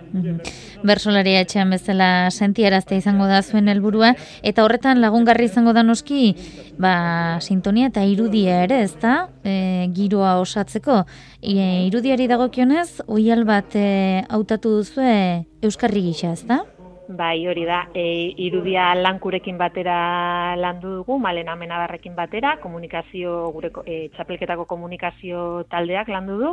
Bersolaria 0.86 1.44
etxean 1.46 1.74
bezala 1.76 2.30
sentiarazte 2.32 2.98
izango 3.00 3.28
da 3.30 3.42
zuen 3.44 3.70
helburua 3.72 4.14
eta 4.44 4.64
horretan 4.66 5.02
lagungarri 5.04 5.50
izango 5.50 5.74
da 5.76 5.84
noski, 5.84 6.34
ba, 6.80 7.38
sintonia 7.42 7.92
eta 7.92 8.06
irudia 8.08 8.64
ere, 8.66 8.82
ezta? 8.88 9.30
E, 9.44 9.88
giroa 9.96 10.38
osatzeko. 10.42 11.04
E, 11.42 11.86
irudiari 11.88 12.28
dagokionez, 12.32 13.06
oial 13.08 13.46
bat 13.48 13.76
e, 13.76 14.26
hautatu 14.30 14.80
duzue 14.80 15.46
Euskarri 15.64 16.10
gisa, 16.12 16.34
ezta? 16.34 16.64
Bai, 17.10 17.48
hori 17.48 17.64
da, 17.66 17.88
e, 17.98 18.36
irudia 18.38 18.92
lankurekin 18.94 19.58
batera 19.58 20.54
landu 20.62 20.92
dugu, 21.00 21.16
malen 21.18 21.48
amenabarrekin 21.50 22.14
batera, 22.14 22.52
komunikazio, 22.62 23.32
gure 23.56 23.72
e, 23.90 23.96
txapelketako 24.14 24.68
komunikazio 24.70 25.64
taldeak 25.74 26.12
landu 26.14 26.38
du, 26.38 26.52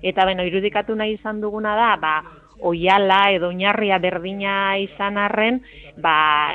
eta 0.00 0.24
beno, 0.24 0.46
irudikatu 0.48 0.96
nahi 0.96 1.18
izan 1.18 1.42
duguna 1.44 1.74
da, 1.76 1.90
ba, 2.00 2.14
oiala 2.60 3.30
edo 3.34 3.48
oinarria 3.48 3.98
berdina 3.98 4.76
izan 4.80 5.18
arren, 5.18 5.60
ba, 5.96 6.54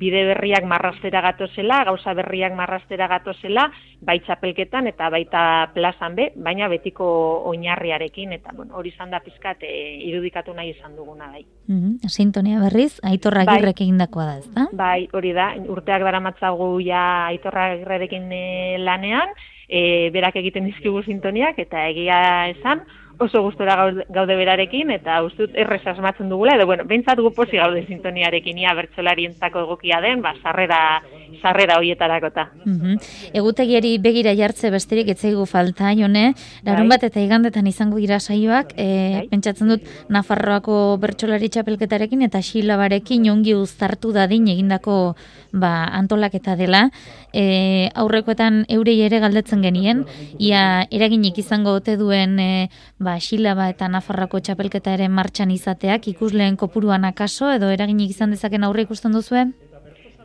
bide 0.00 0.24
berriak 0.32 0.64
marrastera 0.68 1.22
gatozela, 1.24 1.82
gauza 1.88 2.14
berriak 2.14 2.54
marrastera 2.56 3.08
gatozela, 3.08 3.68
bai 4.00 4.18
txapelketan 4.24 4.88
eta 4.90 5.08
baita 5.12 5.44
plazan 5.74 6.16
be, 6.18 6.30
baina 6.36 6.68
betiko 6.72 7.06
oinarriarekin, 7.52 8.32
eta 8.38 8.54
bueno, 8.56 8.76
hori 8.78 8.92
izan 8.94 9.12
da 9.14 9.22
pizkat 9.24 9.62
e, 9.66 9.72
irudikatu 10.08 10.54
nahi 10.54 10.74
izan 10.74 10.96
duguna 10.96 11.30
bai. 11.32 11.44
Mm 11.68 11.80
-hmm. 11.80 12.08
Sintonia 12.08 12.60
berriz, 12.60 13.00
aitorra 13.02 13.44
bai, 13.44 13.62
egindakoa 13.62 14.24
da, 14.24 14.36
ez 14.38 14.50
da? 14.54 14.68
Bai, 14.72 15.08
hori 15.12 15.32
da, 15.32 15.54
urteak 15.68 16.02
dara 16.02 16.20
matzagu 16.20 16.80
ja 16.80 17.26
aitorra 17.26 17.76
girrekin 17.76 18.32
e, 18.32 18.78
lanean, 18.78 19.28
e, 19.68 20.10
berak 20.10 20.36
egiten 20.36 20.64
dizkigu 20.68 21.02
sintoniak, 21.02 21.58
eta 21.58 21.86
egia 21.88 22.48
esan, 22.52 22.84
oso 23.22 23.42
gustora 23.42 23.76
gaude 24.08 24.36
berarekin 24.36 24.90
eta 24.94 25.22
ustut 25.26 25.54
errez 25.54 25.82
asmatzen 25.86 26.28
dugula 26.32 26.56
edo 26.56 26.66
bueno, 26.66 26.84
beintzat 26.88 27.20
gu 27.20 27.32
posi 27.34 27.60
gaude 27.60 27.84
sintoniarekin 27.86 28.58
ia 28.58 28.74
bertsolarientzako 28.78 29.66
egokia 29.66 30.00
den, 30.04 30.22
ba 30.22 30.34
sarrera 30.42 31.02
sarrera 31.42 31.78
hoietarakota. 31.80 32.48
Mhm. 32.64 32.98
Egutegiari 33.34 33.96
begira 33.98 34.34
jartze 34.38 34.70
besterik 34.70 35.08
etzaigu 35.14 35.46
falta, 35.46 35.92
Jone. 35.98 36.34
Larun 36.62 36.88
bai. 36.88 36.96
bat 36.96 37.08
eta 37.10 37.20
igandetan 37.20 37.66
izango 37.66 37.98
dira 37.98 38.20
saioak, 38.20 38.74
e, 38.76 39.26
pentsatzen 39.30 39.68
dut 39.68 39.88
Nafarroako 40.08 40.98
bertsolari 41.02 41.48
txapelketarekin 41.48 42.22
eta 42.28 42.42
Xilabarekin 42.42 43.28
ongi 43.30 43.54
uztartu 43.58 44.12
dadin 44.12 44.48
egindako 44.48 45.14
ba, 45.52 45.84
antolaketa 45.84 46.56
dela. 46.56 46.88
E, 47.32 47.90
aurrekoetan 47.94 48.64
eurei 48.68 48.98
ere 49.06 49.20
galdetzen 49.22 49.62
genien, 49.62 50.04
ia 50.38 50.86
eraginik 50.90 51.38
izango 51.38 51.76
ote 51.78 51.96
duen 52.00 52.38
e, 52.40 52.68
ba, 52.98 53.18
Xilaba 53.20 53.68
eta 53.72 53.88
Nafarrako 53.92 54.40
txapelketa 54.40 54.96
ere 54.96 55.08
martxan 55.08 55.52
izateak, 55.54 56.08
ikusleen 56.08 56.56
kopuruan 56.56 57.04
akaso, 57.04 57.52
edo 57.52 57.70
eraginik 57.70 58.10
izan 58.10 58.32
dezaken 58.34 58.64
aurre 58.64 58.88
ikusten 58.88 59.12
duzuen? 59.12 59.52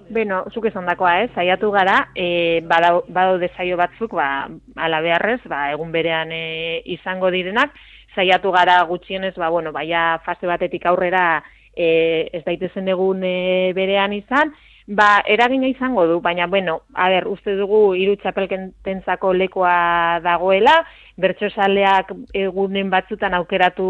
Beno, 0.07 0.45
zuk 0.55 0.69
esan 0.69 0.85
dakoa, 0.87 1.17
ez, 1.25 1.31
saiatu 1.35 1.69
gara, 1.73 1.97
e, 2.15 2.61
badau, 2.63 3.01
badau 3.11 3.35
desaio 3.41 3.75
batzuk, 3.75 4.15
ba, 4.15 4.47
ala 4.79 5.01
beharrez, 5.03 5.41
ba, 5.51 5.65
egun 5.73 5.91
berean 5.91 6.31
e, 6.31 6.79
izango 6.95 7.27
direnak, 7.33 7.75
saiatu 8.15 8.53
gara 8.55 8.79
gutxienez, 8.87 9.35
ba, 9.35 9.51
bueno, 9.51 9.73
baia 9.75 10.21
fase 10.23 10.47
batetik 10.47 10.87
aurrera 10.87 11.43
e, 11.75 12.29
ez 12.33 12.43
daitezen 12.45 12.87
egun 12.87 13.21
e, 13.27 13.73
berean 13.75 14.15
izan, 14.15 14.55
Ba, 14.87 15.19
eragina 15.27 15.67
izango 15.67 16.05
du, 16.07 16.21
baina, 16.23 16.45
bueno, 16.47 16.83
a 16.95 17.09
ber, 17.11 17.25
uste 17.27 17.57
dugu 17.59 17.93
hiru 17.99 18.13
txapelkententzako 18.21 19.33
lekoa 19.35 20.21
dagoela, 20.23 20.77
bertxosaleak 21.19 22.13
egunen 22.31 22.87
batzutan 22.93 23.35
aukeratu 23.35 23.87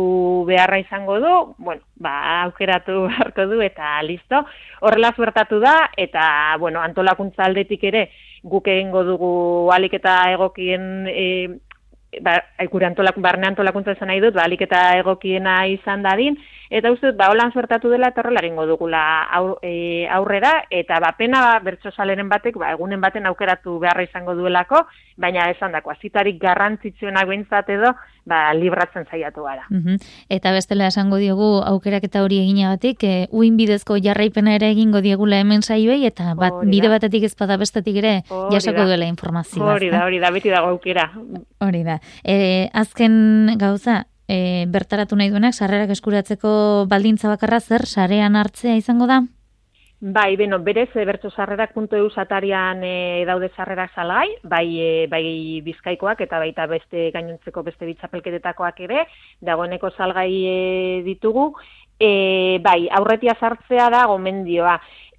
beharra 0.47 0.79
izango 0.81 1.19
du, 1.21 1.33
bueno, 1.59 1.85
ba, 2.01 2.15
aukeratu 2.47 3.03
beharko 3.11 3.45
du, 3.51 3.61
eta 3.61 3.91
listo. 4.01 4.41
Horrela 4.81 5.13
zuertatu 5.13 5.59
da, 5.61 5.75
eta, 5.95 6.57
bueno, 6.57 6.81
antolakuntza 6.81 7.45
aldetik 7.45 7.85
ere, 7.91 8.07
guk 8.41 8.67
egingo 8.73 9.03
dugu 9.05 9.31
alik 9.73 9.93
eta 9.99 10.17
egokien 10.33 11.05
e, 11.11 11.27
ba, 12.21 12.37
gure 12.71 12.87
antolak, 12.87 13.17
barne 13.21 13.49
antolakuntza 13.51 13.95
izan 13.97 14.11
nahi 14.11 14.21
dut, 14.23 14.35
ba, 14.35 14.47
eta 14.47 14.83
egokiena 14.99 15.59
izan 15.67 16.03
dadin, 16.03 16.37
eta 16.69 16.91
uste 16.91 17.11
dut, 17.11 17.17
ba, 17.19 17.29
holan 17.31 17.51
suertatu 17.51 17.89
dela, 17.91 18.11
eta 18.11 18.21
horrela 18.23 18.41
egingo 18.43 18.65
dugula 18.67 19.01
e, 19.61 20.07
aurrera, 20.11 20.63
eta 20.71 20.99
ba, 21.03 21.13
pena 21.17 21.41
ba, 21.43 21.59
bertso 21.63 21.91
saleren 21.91 22.29
batek, 22.29 22.57
ba, 22.59 22.71
egunen 22.75 23.01
baten 23.01 23.27
aukeratu 23.27 23.77
beharra 23.83 24.05
izango 24.07 24.35
duelako, 24.35 24.85
baina 25.17 25.49
esan 25.51 25.75
dako, 25.75 25.91
azitarik 25.91 26.39
garrantzitsuenak 26.41 27.27
behintzat 27.27 27.69
edo, 27.75 27.93
ba, 28.27 28.53
libratzen 28.53 29.07
zaiatu 29.09 29.47
gara. 29.47 29.67
Eta 30.29 30.51
bestela 30.55 30.87
esango 30.91 31.19
diogu 31.21 31.61
aukerak 31.65 32.07
eta 32.07 32.23
hori 32.23 32.41
eginagatik, 32.43 33.03
e, 33.03 33.27
uin 33.31 33.57
bidezko 33.59 33.99
jarraipena 34.03 34.55
ere 34.55 34.71
egingo 34.75 35.01
diegula 35.03 35.41
hemen 35.43 35.63
saioei, 35.63 36.05
eta 36.07 36.33
bat, 36.39 36.61
bide 36.67 36.91
batetik 36.91 37.27
ezpada 37.27 37.57
bestetik 37.59 37.99
ere 38.03 38.13
jasako 38.51 38.87
duela 38.87 39.07
informazioa. 39.07 39.75
Hori 39.75 39.91
da, 39.93 40.05
hori 40.07 40.19
da, 40.23 40.31
beti 40.31 40.51
dago 40.53 40.71
aukera. 40.75 41.09
Hori 41.63 41.83
da. 41.87 41.96
E, 42.23 42.69
azken 42.73 43.57
gauza, 43.57 44.05
e, 44.27 44.65
bertaratu 44.67 45.15
nahi 45.15 45.31
duenak, 45.31 45.55
sarrerak 45.55 45.95
eskuratzeko 45.95 46.85
baldintza 46.89 47.31
bakarra 47.31 47.59
zer, 47.59 47.85
sarean 47.85 48.35
hartzea 48.35 48.75
izango 48.75 49.07
da? 49.07 49.23
Bai, 49.99 50.35
beno, 50.37 50.59
berez, 50.61 50.91
e, 50.93 51.03
bertosarrerak.eu 51.09 52.11
satarian 52.13 52.83
e, 52.85 53.25
daude 53.25 53.49
sarrerak 53.55 53.95
salai, 53.95 54.27
bai, 54.43 54.67
e, 54.77 55.07
bai 55.09 55.23
bizkaikoak 55.65 56.21
eta 56.21 56.37
baita 56.37 56.67
beste 56.69 57.09
gainontzeko 57.15 57.63
beste 57.65 57.89
bitzapelketetakoak 57.89 58.83
ere, 58.85 59.07
dagoeneko 59.41 59.89
salgai 59.97 60.29
e, 60.45 61.01
ditugu, 61.07 61.47
e, 61.97 62.59
bai, 62.61 62.85
aurretia 62.93 63.33
sartzea 63.39 63.89
da 63.89 64.05
gomendioa, 64.05 64.77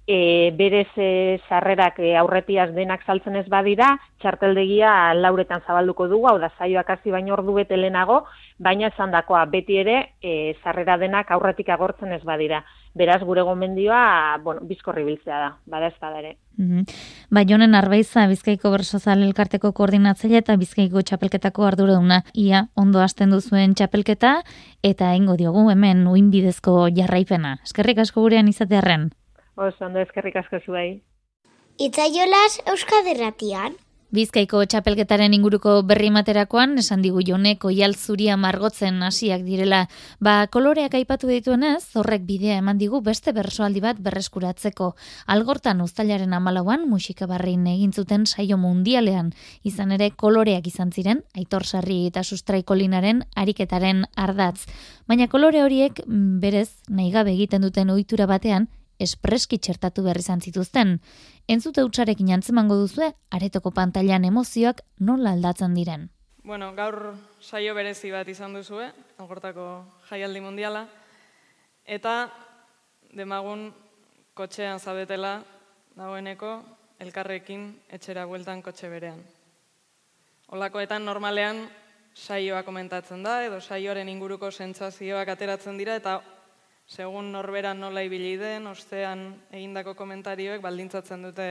e, 0.09 0.51
berez 0.57 0.89
e, 0.97 1.39
sarrerak 1.47 1.99
e, 2.01 2.15
aurretiaz 2.17 2.71
denak 2.73 3.03
saltzen 3.05 3.35
ez 3.37 3.45
badira, 3.47 3.91
txarteldegia 4.23 5.13
lauretan 5.13 5.61
zabalduko 5.67 6.07
dugu, 6.09 6.25
hau 6.31 6.39
da 6.41 6.49
zaioak 6.57 6.89
hasi 6.95 7.13
baino 7.13 7.35
ordu 7.35 7.53
bete 7.59 7.77
lehenago, 7.77 8.23
baina 8.57 8.89
esan 8.89 9.13
dakoa, 9.13 9.43
beti 9.53 9.77
ere, 9.83 9.99
e, 10.17 10.55
sarrera 10.63 10.97
denak 10.97 11.29
aurretik 11.29 11.69
agortzen 11.69 12.17
ez 12.17 12.23
badira. 12.25 12.63
Beraz, 12.97 13.19
gure 13.21 13.43
gomendioa, 13.45 14.39
bueno, 14.41 14.65
bizkorri 14.65 15.03
biltzea 15.05 15.37
da, 15.43 15.51
bada 15.69 15.91
ez 15.93 15.99
bada 16.01 16.23
ere. 16.23 16.35
Mm 16.57 16.89
Ba, 17.29 17.43
jonen 17.45 17.77
arbaiza, 17.77 18.25
bizkaiko 18.25 18.71
bersozal 18.73 19.21
elkarteko 19.21 19.69
koordinatzaile 19.77 20.41
eta 20.41 20.55
bizkaiko 20.57 21.05
txapelketako 21.05 21.67
arduraduna. 21.67 22.23
Ia, 22.33 22.65
ondo 22.73 23.05
hasten 23.05 23.29
duzuen 23.29 23.77
txapelketa, 23.77 24.39
eta 24.81 25.13
ingo 25.13 25.37
diogu 25.37 25.69
hemen 25.69 26.07
uinbidezko 26.09 26.89
jarraipena. 26.97 27.59
Eskerrik 27.61 28.01
asko 28.01 28.25
gurean 28.25 28.49
izatearen. 28.49 29.11
Oso, 29.59 29.85
ondo 29.89 29.99
eskerrik 29.99 30.37
asko 30.39 30.61
zuei. 30.63 31.01
Itzaiolaz 31.83 32.61
Euskaderratian. 32.71 33.73
Bizkaiko 34.15 34.61
txapelketaren 34.65 35.35
inguruko 35.35 35.73
berri 35.85 36.07
materakoan, 36.15 36.77
esan 36.81 37.03
digu 37.03 37.21
jonek 37.27 37.65
oial 37.67 37.91
zuria 37.93 38.37
margotzen 38.39 39.03
hasiak 39.05 39.43
direla. 39.45 39.83
Ba, 40.23 40.47
koloreak 40.49 40.95
aipatu 40.97 41.27
dituenez, 41.29 41.83
horrek 41.99 42.23
bidea 42.25 42.55
eman 42.63 42.79
digu 42.79 43.03
beste 43.05 43.35
bersoaldi 43.35 43.83
bat 43.83 43.99
berreskuratzeko. 44.07 44.89
Algortan 45.35 45.83
uztailaren 45.85 46.33
amalauan, 46.33 46.87
musika 46.89 47.27
barrein 47.27 47.67
egin 47.67 47.91
zuten 47.91 48.25
saio 48.25 48.57
mundialean. 48.57 49.35
Izan 49.61 49.91
ere, 49.99 50.09
koloreak 50.15 50.71
izan 50.71 50.95
ziren, 50.95 51.21
aitor 51.37 51.67
sarri 51.67 52.05
eta 52.07 52.23
sustraikolinaren 52.23 53.25
ariketaren 53.35 54.05
ardatz. 54.15 54.63
Baina 55.05 55.27
kolore 55.27 55.61
horiek, 55.67 56.01
berez, 56.07 56.69
nahi 56.87 57.11
gabe 57.11 57.35
egiten 57.35 57.61
duten 57.67 57.91
ohitura 57.91 58.25
batean, 58.25 58.71
espreski 58.99 59.57
txertatu 59.57 60.03
berri 60.03 60.21
zituzten. 60.21 60.99
Entzute 61.47 61.83
utxarekin 61.83 62.31
antzemango 62.33 62.75
duzue, 62.75 63.13
aretoko 63.31 63.71
pantailan 63.71 64.25
emozioak 64.25 64.81
nola 64.99 65.31
aldatzen 65.31 65.73
diren. 65.73 66.09
Bueno, 66.43 66.73
gaur 66.73 67.15
saio 67.41 67.73
berezi 67.75 68.11
bat 68.11 68.27
izan 68.27 68.53
duzue, 68.53 68.91
algortako 69.17 69.85
jaialdi 70.09 70.41
mundiala, 70.41 70.87
eta 71.85 72.29
demagun 73.13 73.73
kotxean 74.33 74.79
zabetela 74.79 75.43
dagoeneko 75.95 76.63
elkarrekin 76.99 77.73
etxera 77.89 78.25
bueltan 78.25 78.61
kotxe 78.61 78.89
berean. 78.89 79.19
Olakoetan 80.49 81.05
normalean 81.05 81.67
saioa 82.15 82.63
komentatzen 82.63 83.23
da, 83.23 83.43
edo 83.45 83.59
saioaren 83.61 84.09
inguruko 84.09 84.51
sentsazioak 84.51 85.29
ateratzen 85.29 85.77
dira, 85.77 85.95
eta 85.95 86.19
segun 86.89 87.29
norbera 87.31 87.75
nola 87.77 88.01
ibili 88.01 88.33
den, 88.41 88.65
ostean 88.67 89.27
egindako 89.53 89.93
komentarioek 89.93 90.61
baldintzatzen 90.61 91.27
dute 91.27 91.45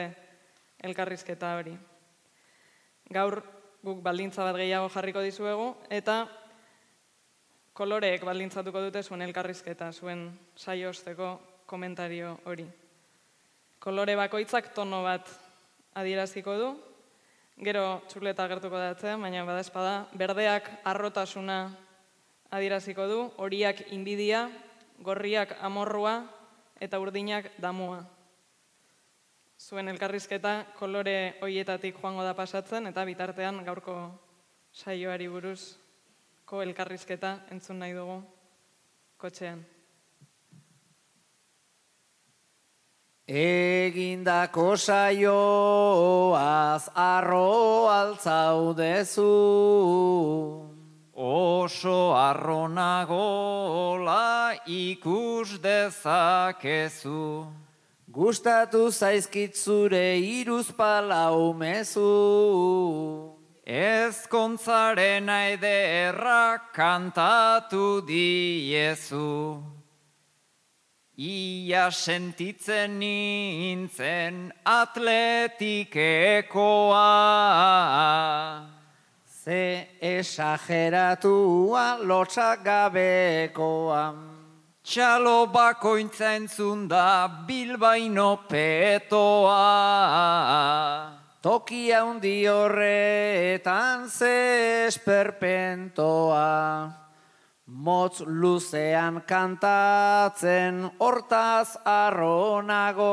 elkarrizketa 0.83 1.52
hori. 1.61 1.76
Gaur 3.14 3.38
guk 3.87 4.02
baldintza 4.02 4.42
bat 4.42 4.59
gehiago 4.59 4.90
jarriko 4.90 5.23
dizuegu 5.23 5.71
eta 5.95 6.25
koloreek 7.78 8.26
baldintzatuko 8.26 8.83
dute 8.88 9.04
zuen 9.07 9.23
elkarrizketa, 9.23 9.92
zuen 9.92 10.26
saio 10.59 10.90
osteko 10.90 11.37
komentario 11.71 12.35
hori. 12.45 12.66
Kolore 13.78 14.16
bakoitzak 14.18 14.73
tono 14.75 15.04
bat 15.07 15.28
adieraziko 15.95 16.57
du, 16.59 16.73
gero 17.62 18.00
txuleta 18.11 18.49
gertuko 18.50 18.78
datzen, 18.78 19.23
baina 19.23 19.45
bada 19.47 19.62
espada, 19.62 19.92
berdeak 20.18 20.66
arrotasuna 20.83 21.61
adieraziko 22.50 23.07
du, 23.07 23.21
horiak 23.38 23.85
inbidia, 23.95 24.49
gorriak 25.02 25.57
amorrua 25.62 26.23
eta 26.81 26.99
urdinak 26.99 27.50
damua. 27.62 28.05
Zuen 29.59 29.88
elkarrizketa 29.90 30.64
kolore 30.78 31.35
hoietatik 31.43 31.99
joango 32.00 32.23
da 32.23 32.35
pasatzen 32.35 32.87
eta 32.87 33.05
bitartean 33.05 33.64
gaurko 33.67 33.97
saioari 34.73 35.28
buruzko 35.28 36.62
elkarrizketa 36.62 37.38
entzun 37.50 37.78
nahi 37.83 37.93
dugu 37.97 38.23
kotxean. 39.19 39.64
Egindako 43.28 44.76
saioaz 44.76 46.38
arro 46.95 47.88
altzaudezu 47.93 49.28
Oso 51.19 52.14
arronagola 52.14 53.58
ikus 54.69 55.57
dezakezu 55.65 57.49
Gustatu 58.09 58.91
zaizkit 58.91 59.57
zure 59.57 60.19
iruz 60.21 60.71
palau 60.73 61.53
mezu 61.57 63.37
Ezkontzaren 63.69 65.29
ederra 65.29 66.59
kantatu 66.73 68.01
diezu. 68.01 69.61
Ia 71.19 71.91
sentitzen 71.91 72.99
nintzen 72.99 74.53
atletikekoa. 74.65 75.85
Ze 79.45 79.89
esageratua 80.01 81.99
lotxak 82.01 82.65
gabekoa 82.65 84.38
Txalo 84.88 85.52
bakointza 85.52 86.30
entzun 86.33 86.88
da 86.88 87.28
bilbaino 87.45 88.40
petoa 88.49 89.61
Tokia 91.45 91.99
hundi 92.07 92.49
horretan 92.49 94.09
ze 94.09 94.87
esperpentoa 94.87 96.49
Motz 97.68 98.25
luzean 98.25 99.21
kantatzen 99.28 100.90
hortaz 100.99 101.76
arronago. 101.85 103.12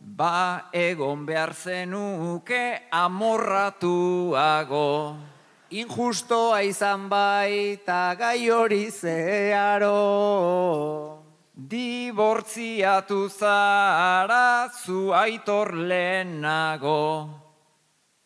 Ba 0.00 0.70
egon 0.72 1.22
behar 1.26 1.54
zenuke 1.54 2.90
amorratuago. 2.90 4.86
Injustoa 5.70 6.60
izan 6.62 7.08
baita 7.10 8.14
gai 8.14 8.46
hori 8.48 8.86
zearo. 8.86 9.90
Dibortziatu 11.58 13.26
zara 13.28 14.70
zu 14.70 15.10
aitor 15.10 15.74
lehenago. 15.74 17.28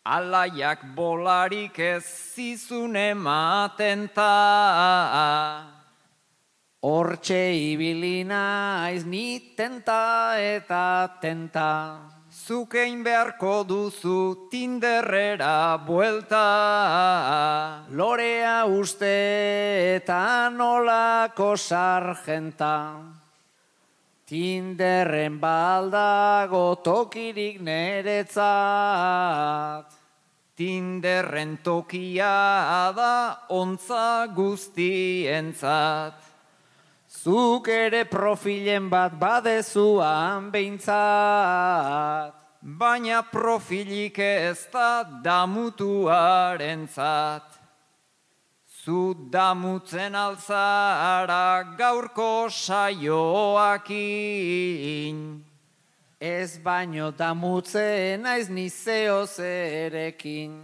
Alaiak 0.04 0.84
bolarik 0.94 1.78
ez 1.78 2.04
zizun 2.04 2.96
ematen 2.96 4.10
ta. 4.12 5.64
Hortxe 6.82 7.56
ibilina 7.72 8.84
aiz 8.84 9.04
ni 9.06 9.54
tenta 9.56 10.36
eta 10.36 11.08
tenta. 11.22 12.19
Zukein 12.40 13.02
beharko 13.04 13.68
duzu 13.68 14.48
tinderrera 14.50 15.76
buelta. 15.84 17.84
Lorea 17.90 18.64
uste 18.64 19.96
eta 19.96 20.48
nolako 20.48 21.56
sargenta. 21.56 22.96
Tinderren 24.24 25.40
baldago 25.42 26.76
tokirik 26.80 27.60
neretzat. 27.60 28.40
Tinderren 30.56 31.58
tokia 31.64 32.92
da 32.96 33.36
ontza 33.48 34.26
guztientzat. 34.32 36.29
Zuk 37.20 37.68
ere 37.68 38.06
profilen 38.08 38.88
bat 38.88 39.12
badezuan 39.20 40.50
behintzat. 40.52 42.32
Baina 42.62 43.20
profilik 43.28 44.18
ez 44.24 44.64
da 44.72 45.04
damutuaren 45.24 46.88
zat. 46.88 47.60
Zu 48.64 49.12
damutzen 49.28 50.14
alzara 50.16 51.76
gaurko 51.76 52.48
saioakin. 52.48 53.94
Ez 56.20 56.58
baino 56.64 57.10
damutzen 57.12 58.22
naiz 58.22 58.48
nizeo 58.48 59.26
zerekin. 59.26 60.56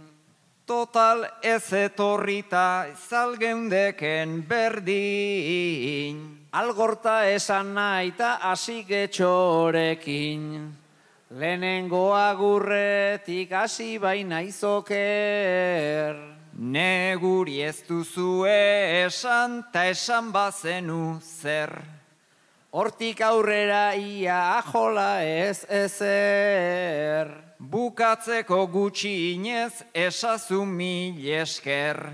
Total 0.65 1.29
ez 1.43 1.73
etorrita 1.73 2.87
zalgeundeken 2.97 4.41
berdin. 4.49 6.36
Algorta 6.51 7.27
esan 7.27 7.73
nahi 7.75 8.07
eta 8.13 8.37
asigetxorekin. 8.47 10.73
Lehenengo 11.35 12.15
agurretik 12.15 13.51
hasi 13.51 13.97
baina 13.99 14.39
izoker. 14.41 16.15
Neguri 16.55 17.61
ez 17.61 17.83
duzue 17.83 19.03
esan 19.03 19.63
ta 19.73 19.85
esan 19.91 20.31
bazenu 20.31 21.19
zer. 21.19 21.83
Hortik 22.71 23.21
aurrera 23.21 23.95
ia 23.95 24.57
ajola 24.57 25.23
ez 25.23 25.65
ezer. 25.67 27.27
Bukatzeko 27.59 28.67
gutxi 28.71 29.33
inez 29.33 29.83
esazu 29.93 30.65
mil 30.65 31.27
esker. 31.27 32.13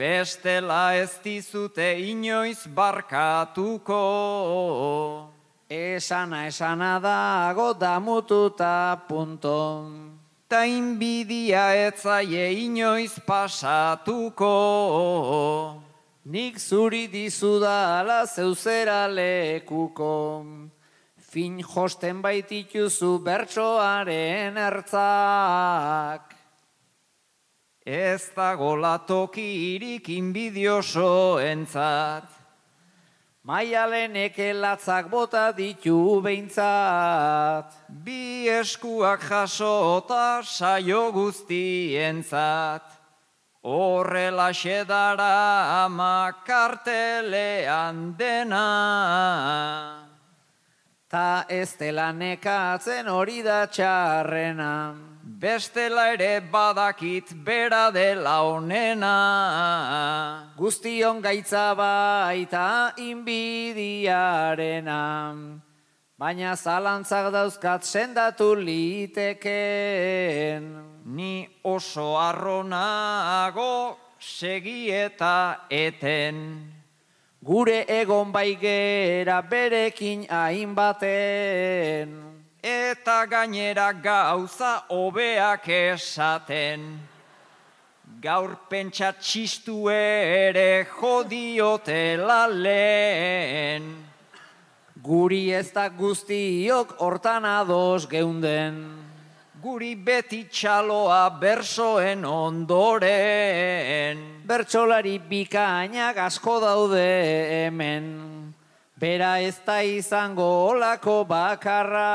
Bestela 0.00 0.94
ez 0.96 1.20
dizute 1.20 1.84
inoiz 2.00 2.64
barkatuko. 2.72 3.98
Esana 5.68 6.46
esana 6.48 6.94
dago 7.04 7.74
damututa 7.76 8.96
punton. 9.04 10.16
Ta 10.48 10.64
inbidia 10.64 11.66
etzaie 11.76 12.48
inoiz 12.64 13.20
pasatuko. 13.28 14.54
Nik 16.24 16.56
zuri 16.56 17.04
dizudala 17.12 18.24
zeuzera 18.24 19.04
lekuko, 19.04 20.16
fin 21.20 21.60
josten 21.60 22.24
baitituzu 22.24 23.18
bertsoaren 23.20 24.56
ertzak. 24.56 26.39
Ez 27.86 28.28
dago 28.36 28.74
latokirik 28.76 30.08
inbidioso 30.12 31.40
entzat, 31.40 32.28
maialenek 33.42 34.36
elatzak 34.36 35.08
bota 35.08 35.48
ditu 35.56 36.20
behintzat. 36.20 37.72
Bi 37.88 38.48
eskuak 38.52 39.24
jasota 39.24 40.42
saio 40.44 41.10
guztientzat. 41.12 42.84
Horrela 43.64 44.52
xedara 44.52 45.84
ama 45.84 46.32
kartelean 46.46 48.14
dena. 48.16 48.68
Ta 51.08 51.44
ez 51.48 51.76
dela 51.76 52.12
nekatzen 52.12 53.08
hori 53.08 53.42
da 53.42 53.66
txarrena. 53.66 55.19
Bestela 55.40 56.12
ere 56.12 56.44
badakit 56.52 57.32
bera 57.32 57.88
dela 57.90 58.44
onena. 58.44 60.52
Guztion 60.54 61.22
gaitza 61.24 61.74
baita 61.74 62.92
inbidiarena. 63.00 65.32
Baina 66.20 66.52
zalantzak 66.56 67.32
dauzkat 67.32 67.84
sendatu 67.88 68.54
liteken. 68.54 69.44
Ni 71.06 71.48
oso 71.64 72.18
arronago 72.20 73.96
segi 74.20 74.92
eta 74.92 75.64
eten. 75.70 76.68
Gure 77.40 77.86
egon 77.88 78.30
baigera 78.30 79.40
berekin 79.40 80.26
hainbaten. 80.28 82.29
Eta 82.62 83.24
gainera 83.26 83.92
gauza 83.92 84.84
hobeak 84.88 85.68
esaten. 85.68 86.98
Gaur 88.20 88.56
pentsa 88.68 89.12
txistu 89.16 89.88
ere 89.88 90.84
jodiotela 90.84 92.46
lehen. 92.48 93.92
Guri 95.00 95.52
ez 95.56 95.70
da 95.72 95.88
guztiok 95.88 96.98
hortan 97.00 97.44
ados 97.48 98.06
geunden. 98.06 99.00
guri 99.60 99.94
beti 99.94 100.46
txaloa 100.48 101.28
bersoen 101.40 102.24
ondoren. 102.24 104.22
Bertsolari 104.48 105.18
bikainak 105.28 106.16
asko 106.24 106.60
daude 106.64 107.04
hemen, 107.66 108.49
bera 109.00 109.40
ez 109.40 109.56
da 109.64 109.80
izango 109.82 110.44
olako 110.68 111.24
bakarra. 111.24 112.10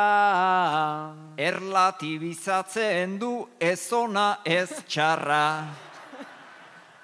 Erlatibizatzen 1.38 3.18
du 3.18 3.48
ez 3.60 3.92
ona 3.92 4.38
ez 4.46 4.70
txarra. 4.86 5.66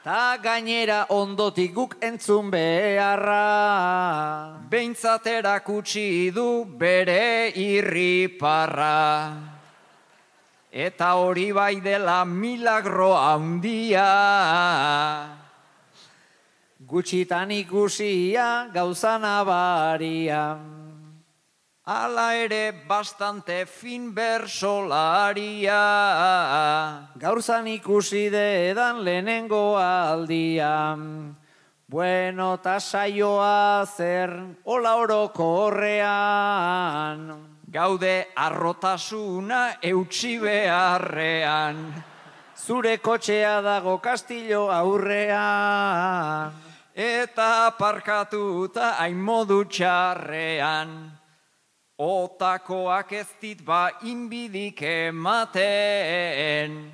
Ta 0.03 0.37
gainera 0.41 1.05
ondotik 1.09 1.73
guk 1.73 1.95
entzun 2.01 2.51
beharra. 2.53 3.41
Beintzatera 4.69 5.59
kutsi 5.65 6.31
du 6.33 6.65
bere 6.65 7.51
irriparra. 7.55 9.33
Eta 10.71 11.13
hori 11.17 11.51
bai 11.51 11.81
dela 11.81 12.23
milagro 12.25 13.13
handia. 13.17 14.09
Gutxitan 16.91 17.47
ikusia 17.56 18.67
gauza 18.73 19.15
nabaria. 19.15 20.60
Ala 21.88 22.36
ere 22.36 22.73
bastante 22.84 23.63
fin 23.65 24.12
bersolaria. 24.12 25.80
Gaurzan 27.15 27.67
ikusi 27.71 28.27
dedan 28.27 29.06
lehenengo 29.06 29.77
aldia. 29.80 30.97
Bueno, 31.88 32.60
ta 32.60 32.80
saioa 32.80 33.88
zer, 33.88 34.36
hola 34.65 34.95
oroko 34.99 35.47
horrean. 35.63 37.23
Gaude 37.71 38.27
arrotasuna 38.36 39.80
eutxi 39.80 40.39
beharrean. 40.43 42.04
Zure 42.51 42.97
kotxea 42.99 43.62
dago 43.63 43.95
kastillo 44.04 44.67
aurrean. 44.71 46.51
Eta 46.95 47.71
parkatuta 47.80 48.97
hain 48.99 49.15
modu 49.15 49.63
txarrean. 49.63 51.12
Otakoak 51.97 53.13
ez 53.13 53.27
dit 53.39 53.63
ba 53.63 53.91
inbidik 54.04 54.82
ematen. 54.82 56.91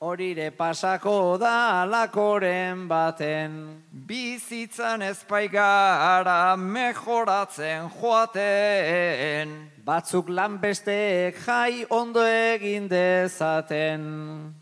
Horire 0.00 0.50
pasako 0.50 1.38
da 1.38 1.82
alakoren 1.82 2.88
baten. 2.88 3.84
Bizitzan 3.92 5.02
ez 5.02 5.24
gara 5.52 6.56
mejoratzen 6.56 7.90
joaten. 7.90 9.70
Batzuk 9.84 10.28
lan 10.28 10.58
besteek 10.58 11.36
jai 11.44 11.84
ondo 11.90 12.22
egin 12.22 12.88
dezaten. 12.88 14.54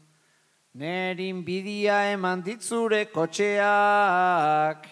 Nerin 0.77 1.41
bidia 1.41 2.13
eman 2.13 2.43
ditzure 2.45 3.07
kotxeak. 3.09 4.83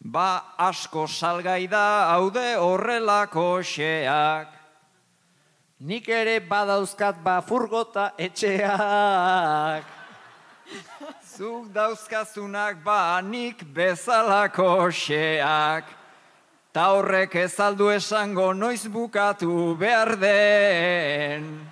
Ba 0.00 0.56
asko 0.56 1.04
salgai 1.04 1.68
da 1.68 2.08
haude 2.12 2.56
horrelako 2.56 3.60
xeak. 3.60 4.48
Nik 5.80 6.08
ere 6.08 6.40
badauzkat 6.40 7.20
ba 7.22 7.42
furgota 7.42 8.14
etxeak. 8.16 9.84
Zuk 11.36 11.68
dauzkazunak 11.74 12.80
ba 12.82 13.20
nik 13.20 13.60
bezalako 13.74 14.88
xeak. 14.88 15.84
Ta 16.72 16.86
horrek 16.94 17.34
ez 17.34 17.60
aldu 17.60 17.90
esango 17.92 18.54
noiz 18.54 18.88
bukatu 18.88 19.76
behar 19.76 20.16
den. 20.16 21.69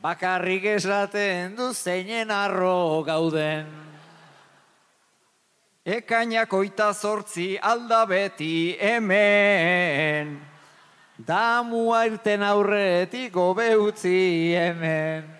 Bakarrik 0.00 0.64
esaten 0.64 1.52
du 1.56 1.74
zeinen 1.74 2.30
arro 2.32 3.02
gauden. 3.04 3.66
Ekainak 5.84 6.52
oita 6.56 6.94
zortzi 6.94 7.58
alda 7.60 8.06
beti 8.08 8.78
hemen. 8.80 10.38
Damua 11.20 12.06
irten 12.08 12.42
aurretik 12.48 13.28
gobe 13.32 13.68
utzi 13.76 14.56
hemen. 14.56 15.39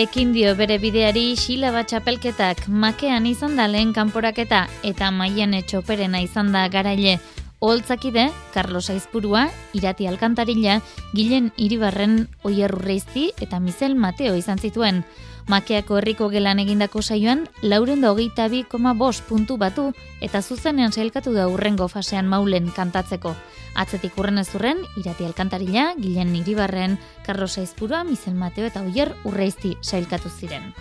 Ekin 0.00 0.30
dio 0.32 0.54
bere 0.56 0.78
bideari 0.80 1.34
xila 1.36 1.74
bat 1.74 1.90
txapelketak 1.90 2.62
makean 2.72 3.26
izan 3.28 3.58
da 3.58 3.66
lehen 3.68 3.90
kanporaketa 3.92 4.62
eta 4.86 5.10
maian 5.12 5.52
etxoperena 5.58 6.22
izan 6.24 6.54
da 6.54 6.62
garaile. 6.72 7.18
Oholtzakide, 7.60 8.30
Carlos 8.54 8.88
Aizpurua, 8.88 9.42
Irati 9.76 10.08
Alkantarila, 10.08 10.78
Gilen 11.12 11.50
Iribarren 11.60 12.14
Oierrurreizti 12.48 13.26
eta 13.44 13.60
Mizel 13.60 13.92
Mateo 13.92 14.32
izan 14.40 14.56
zituen. 14.56 15.02
Makeako 15.48 15.98
herriko 15.98 16.28
gelan 16.28 16.58
egindako 16.62 17.02
saioan, 17.02 17.46
lauren 17.62 18.00
da 18.00 18.12
hogeita 18.12 18.48
bi 18.48 18.62
koma 18.64 18.94
bost 18.94 19.24
puntu 19.28 19.56
batu 19.56 19.92
eta 20.20 20.42
zuzenean 20.42 20.92
sailkatu 20.92 21.32
da 21.32 21.48
urrengo 21.48 21.88
fasean 21.88 22.28
maulen 22.28 22.70
kantatzeko. 22.76 23.34
Atzetik 23.74 24.18
urren 24.18 24.38
ez 24.38 24.48
urren, 24.54 24.82
irati 25.00 25.24
alkantarila, 25.24 25.94
gilen 25.98 26.34
iribarren, 26.36 26.98
Carlos 27.26 27.56
Aizpurua, 27.58 28.04
Mizel 28.04 28.34
Mateo 28.34 28.66
eta 28.66 28.82
Oier 28.82 29.14
urreizti 29.24 29.76
sailkatu 29.80 30.28
ziren. 30.28 30.72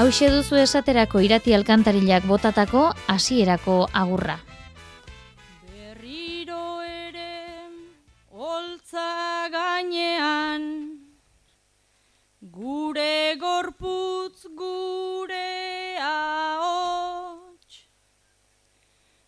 Hau 0.00 0.06
duzu 0.08 0.56
esaterako 0.56 1.20
irati 1.20 1.52
alkantarilak 1.52 2.24
botatako 2.24 2.86
hasierako 3.06 3.86
agurra. 3.92 4.38
Berriro 5.68 6.80
ere, 6.80 7.68
holtza 8.32 9.29
gainean, 9.48 10.98
gure 12.40 13.36
gorputz 13.40 14.46
gure 14.54 15.96
ahots. 15.98 17.88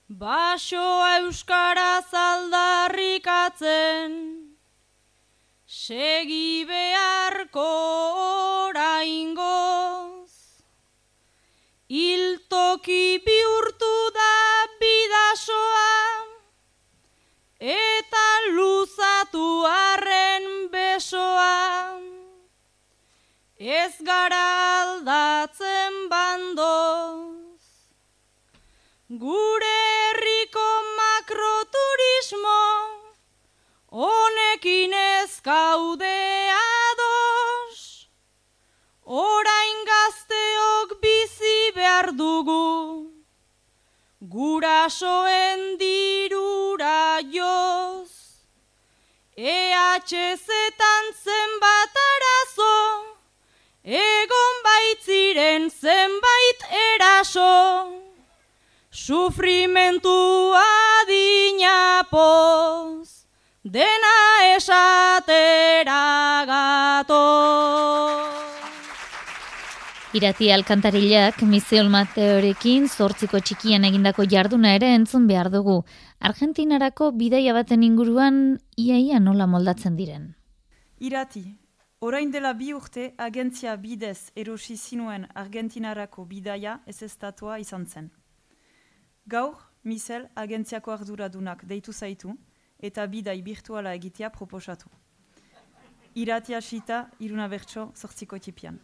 Basoa 0.09 1.19
euskaraz 1.23 2.13
aldarrikatzen, 2.13 4.13
segi 5.67 6.67
beharko 6.69 7.71
oraingoz. 8.69 10.33
Iltoki 11.89 13.19
Ez 23.93 24.05
gara 24.07 24.45
aldatzen 24.83 25.95
bandoz, 26.09 27.65
gure 29.23 29.81
herriko 29.97 30.69
makroturismo, 30.99 32.63
honekin 34.03 34.95
ez 35.01 35.35
kaude 35.49 36.21
ados, 36.61 38.09
orain 39.25 39.85
gazteok 39.91 40.97
bizi 41.03 41.59
behar 41.77 42.09
dugu, 42.23 42.65
gurasoen 44.37 45.77
dirura 45.85 47.21
joz, 47.37 48.13
EHZ-etan 49.37 51.05
zenbat 51.25 51.72
egon 53.85 54.55
baitziren 54.63 55.71
zenbait 55.71 56.61
eraso, 56.95 57.91
sufrimentua 58.91 60.63
dinapoz, 61.09 63.27
dena 63.65 64.55
esatera 64.55 66.45
gato. 66.47 67.23
Irati 70.15 70.53
alkantarilak 70.53 71.43
Miseol 71.43 71.89
Mateorekin 71.89 72.87
zortziko 72.87 73.41
txikian 73.41 73.85
egindako 73.89 74.27
jarduna 74.29 74.75
ere 74.77 74.95
entzun 74.95 75.27
behar 75.27 75.51
dugu. 75.51 75.83
Argentinarako 76.21 77.11
bidaia 77.17 77.55
baten 77.57 77.83
inguruan 77.83 78.61
iaia 78.77 79.19
nola 79.19 79.49
moldatzen 79.49 79.97
diren. 79.97 80.37
Irati, 81.01 81.62
orain 82.03 82.31
dela 82.35 82.53
bi 82.53 82.73
urte 82.75 83.13
agentzia 83.19 83.77
bidez 83.77 84.33
erosi 84.35 84.75
zinuen 84.77 85.27
Argentinarako 85.43 86.25
bidaia 86.27 86.81
ez 86.87 87.03
estatua 87.03 87.59
izan 87.63 87.87
zen. 87.87 88.11
Gaur, 89.27 89.61
Misel 89.85 90.29
agentziako 90.35 90.93
arduradunak 90.93 91.63
deitu 91.65 91.93
zaitu 91.93 92.35
eta 92.79 93.07
bidai 93.07 93.41
virtuala 93.43 93.95
egitea 93.95 94.31
proposatu. 94.31 94.91
Irati 96.15 96.55
asita, 96.55 97.09
iruna 97.21 97.49
bertso, 97.49 97.93
zortziko 97.95 98.39
tipian. 98.39 98.79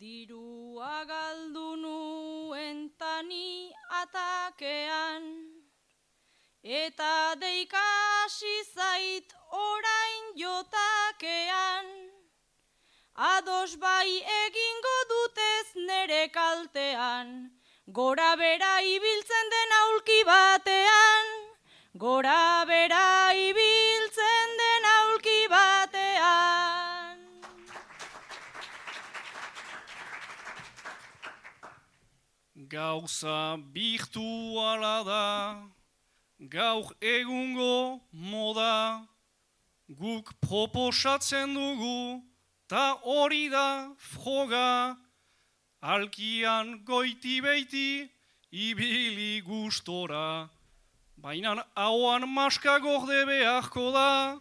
Dirua 0.00 1.04
galdu 1.04 1.76
nuen 1.76 2.90
tani 2.98 3.70
atakean 4.02 5.24
Eta 6.62 7.34
deikasi 7.40 8.56
zait 8.74 9.32
orain 9.52 10.32
jotakean 10.36 12.17
Ados 13.18 13.74
bai 13.74 14.22
egingo 14.46 14.98
dutez 15.10 15.74
nere 15.74 16.28
kaltean. 16.30 17.50
Gora 17.90 18.36
bera 18.38 18.78
ibiltzen 18.80 19.50
den 19.54 19.72
aulki 19.78 20.22
batean. 20.22 21.26
Gora 21.98 22.64
bera 22.68 23.34
ibiltzen 23.34 24.54
den 24.60 24.86
aulki 24.92 25.48
batean. 25.50 27.18
Gauza 32.70 33.58
birtuala 33.58 35.02
da, 35.02 35.26
gaur 36.38 36.94
egungo 37.02 37.98
moda, 38.12 39.02
guk 39.88 40.34
proposatzen 40.38 41.54
dugu, 41.54 42.22
ta 42.68 42.98
hori 43.02 43.48
da 43.48 43.94
froga, 43.96 44.96
alkian 45.80 46.84
goiti 46.84 47.40
beiti, 47.40 48.10
ibili 48.52 49.40
gustora, 49.40 50.48
bainan 51.16 51.62
hauan 51.74 52.28
maska 52.28 52.78
gorde 52.84 53.24
beharko 53.24 53.90
da, 53.92 54.38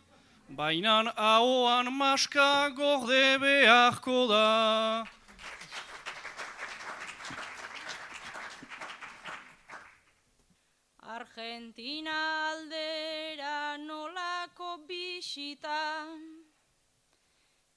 bainan 0.49 1.07
hauan 1.15 1.87
maska 1.93 2.69
gorde 2.75 3.39
beharko 3.39 4.27
da. 4.27 4.47
Argentina 11.17 12.17
aldera 12.51 13.77
nolako 13.77 14.83
bisita 14.87 16.03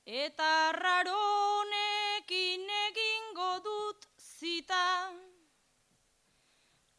Eta 0.07 0.73
raronekin 0.73 2.65
egingo 2.89 3.61
dut 3.65 4.07
zita. 4.19 5.13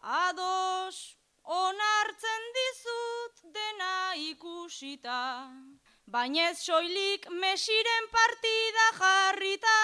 Ados 0.01 1.17
onartzen 1.43 2.43
dizut 2.57 3.53
dena 3.53 4.13
ikusita. 4.15 5.49
Baina 6.05 6.49
ez 6.49 6.59
soilik 6.59 7.27
mesiren 7.29 8.07
partida 8.11 8.87
jarrita. 8.99 9.79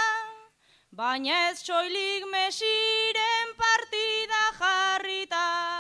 Baina 0.92 1.50
ez 1.50 1.60
soilik 1.66 2.24
mesiren 2.32 3.54
partida 3.58 4.44
jarrita 4.60 5.77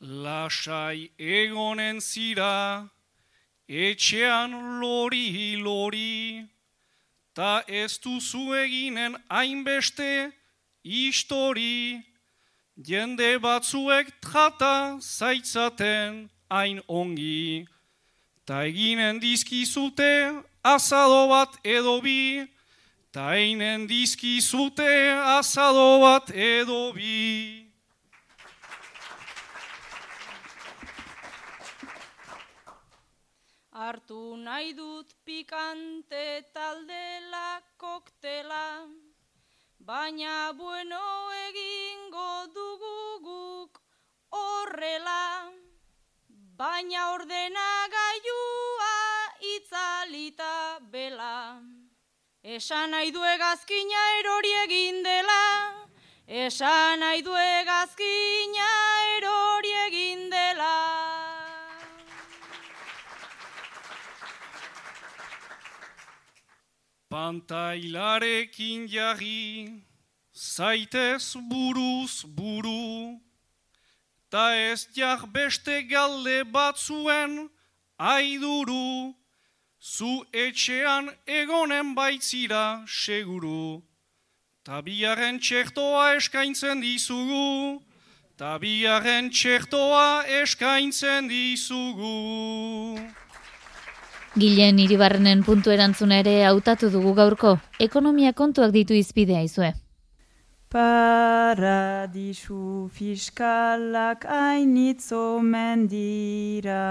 Lasai 0.00 1.10
egonen 1.18 2.00
zira, 2.00 2.88
etxean 3.68 4.80
lori 4.80 5.56
lori, 5.60 6.48
ta 7.34 7.62
ez 7.68 7.98
duzu 8.00 8.54
eginen 8.56 9.18
hainbeste 9.28 10.32
histori, 10.82 12.00
jende 12.80 13.38
batzuek 13.44 14.08
trata 14.24 14.96
zaitzaten 15.00 16.30
hain 16.48 16.80
ongi, 16.88 17.68
ta 18.46 18.64
eginen 18.64 19.20
dizkizute 19.20 20.32
azado 20.64 21.28
bat 21.28 21.60
edo 21.62 22.00
bi, 22.00 22.48
ta 23.12 23.36
einen 23.36 23.86
dizkizute 23.86 25.12
azado 25.36 26.00
bat 26.00 26.32
edo 26.32 26.94
bi. 26.96 27.69
Artu 33.80 34.36
nahi 34.36 34.74
dut 34.76 35.08
pikante 35.24 36.44
taldela 36.52 37.62
koktela, 37.78 38.84
baina 39.88 40.52
bueno 40.52 41.00
egingo 41.48 42.32
dugu 42.56 42.98
guk 43.24 43.80
horrela, 44.36 45.48
baina 46.60 47.06
ordena 47.14 47.68
gaiua 47.96 48.96
itzalita 49.54 50.54
bela. 50.92 51.62
Esan 52.44 52.90
nahi 52.90 53.10
du 53.16 53.24
egazkina 53.32 54.04
erori 54.18 54.52
egin 54.66 55.02
dela, 55.08 55.42
esan 56.44 57.00
nahi 57.00 57.22
du 57.22 57.32
egazkina 57.32 58.70
erori 59.16 59.74
egin 59.86 60.28
dela. 60.28 60.39
Pantailarekin 67.10 68.86
jarri, 68.86 69.82
zaitez 70.32 71.34
buruz 71.50 72.22
buru, 72.22 73.18
ta 74.30 74.54
ez 74.54 74.86
jar 74.94 75.26
beste 75.26 75.82
galde 75.90 76.44
batzuen 76.44 77.50
aiduru, 77.98 79.14
zu 79.82 80.24
etxean 80.32 81.10
egonen 81.26 81.94
baitzira 81.98 82.84
seguru, 82.86 83.82
ta 84.62 84.78
biaren 84.80 85.40
txertoa 85.42 86.14
eskaintzen 86.14 86.78
dizugu, 86.80 87.82
ta 88.38 88.54
biaren 88.62 89.32
txertoa 89.34 90.28
eskaintzen 90.44 91.26
dizugu. 91.26 92.14
Gilen 94.38 94.78
iribarrenen 94.78 95.42
puntu 95.42 95.70
erantzuna 95.74 96.20
ere 96.22 96.44
hautatu 96.46 96.90
dugu 96.90 97.14
gaurko. 97.18 97.58
Ekonomia 97.82 98.32
kontuak 98.32 98.70
ditu 98.70 98.94
izpidea 98.94 99.42
izue. 99.42 99.72
Paradisu 100.70 102.62
fiskalak 102.94 104.24
ainitzo 104.30 105.40
mendira. 105.42 106.86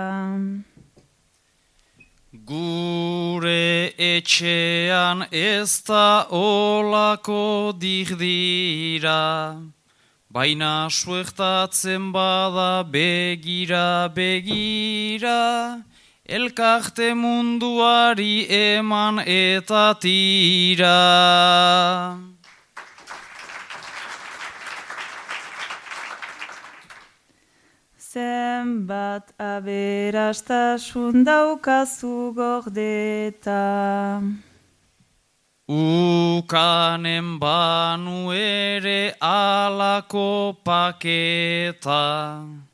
Gure 2.46 3.94
etxean 3.98 5.24
ez 5.32 5.82
da 5.88 6.28
olako 6.30 7.74
dirdira, 7.74 9.58
baina 10.30 10.90
suertatzen 10.92 12.12
bada 12.12 12.84
begira 12.84 14.10
begira, 14.14 15.82
elkarte 16.30 17.14
munduari 17.18 18.46
eman 18.50 19.18
eta 19.26 19.98
tira. 20.00 20.98
Zenbat 27.98 29.34
aberastasun 29.38 31.26
daukazu 31.26 32.34
gordeta. 32.38 34.22
Ukanen 35.70 37.38
banu 37.40 38.34
ere 38.34 39.14
alako 39.22 40.58
paketa. 40.66 42.69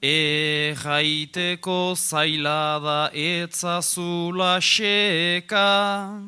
E 0.00 0.72
jaiteko 0.80 1.92
zaila 1.92 2.80
da 2.80 3.10
etzazula 3.12 4.54
xeka, 4.64 6.24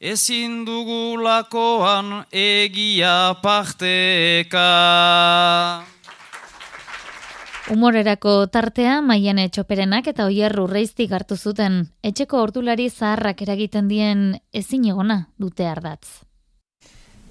ezin 0.00 0.64
dugulakoan 0.66 2.24
egia 2.34 3.36
parteka. 3.38 4.66
Humorerako 7.70 8.48
tartea 8.50 8.96
maian 9.02 9.38
etxoperenak 9.38 10.08
eta 10.10 10.26
oier 10.26 10.58
urreiztik 10.58 11.14
hartu 11.14 11.36
zuten. 11.36 11.84
Etxeko 12.02 12.40
ordulari 12.42 12.88
zaharrak 12.90 13.44
eragiten 13.46 13.86
dien 13.86 14.34
ezin 14.52 14.88
egona 14.90 15.28
dute 15.38 15.66
ardatz. 15.70 16.26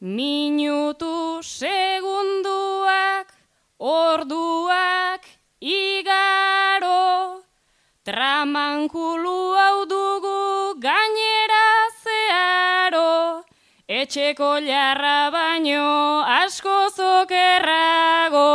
Minutu 0.04 1.40
segunduak, 1.40 3.32
orduak, 3.80 5.24
igaro, 5.64 7.40
tramankulu 8.04 9.56
hau 9.56 9.86
dugu 9.88 10.76
gainera 10.84 11.88
zearo, 12.04 13.48
etxeko 13.88 14.60
jarra 14.68 15.32
baino 15.32 16.20
asko 16.28 16.92
zokerrago. 16.92 18.52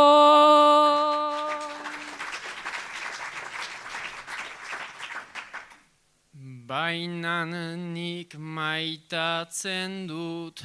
Bainan 6.69 7.57
nik 7.97 8.37
maitatzen 8.37 10.05
dut, 10.05 10.61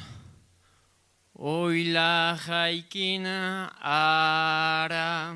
oila 1.37 2.37
jaikin 2.39 3.25
ara, 3.83 5.35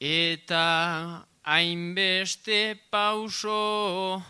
eta 0.00 1.26
hainbeste 1.44 2.76
pauso, 2.90 4.22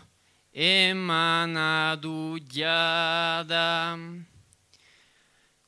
emana 0.55 1.97
du 2.01 2.39
jada. 2.49 3.99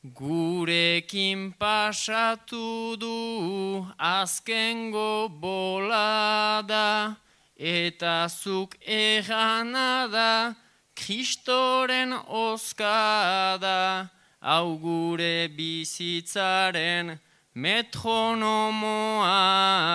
Gurekin 0.03 1.53
pasatu 1.57 2.97
du 2.99 3.87
azkengo 3.97 5.29
bolada, 5.29 7.17
eta 7.57 8.27
zuk 8.27 8.75
egana 8.83 10.07
da, 10.11 10.55
kristoren 10.93 12.11
oskada, 12.27 14.11
hau 14.43 14.77
gure 14.77 15.47
bizitzaren 15.55 17.19
metronomoa 17.55 19.29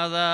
da. 0.09 0.33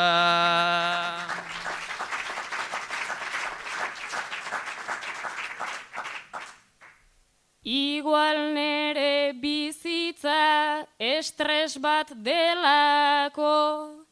Igual 7.64 8.38
nere 8.55 9.33
bizitza 9.40 10.87
estres 11.00 11.79
bat 11.81 12.12
delako, 12.14 14.05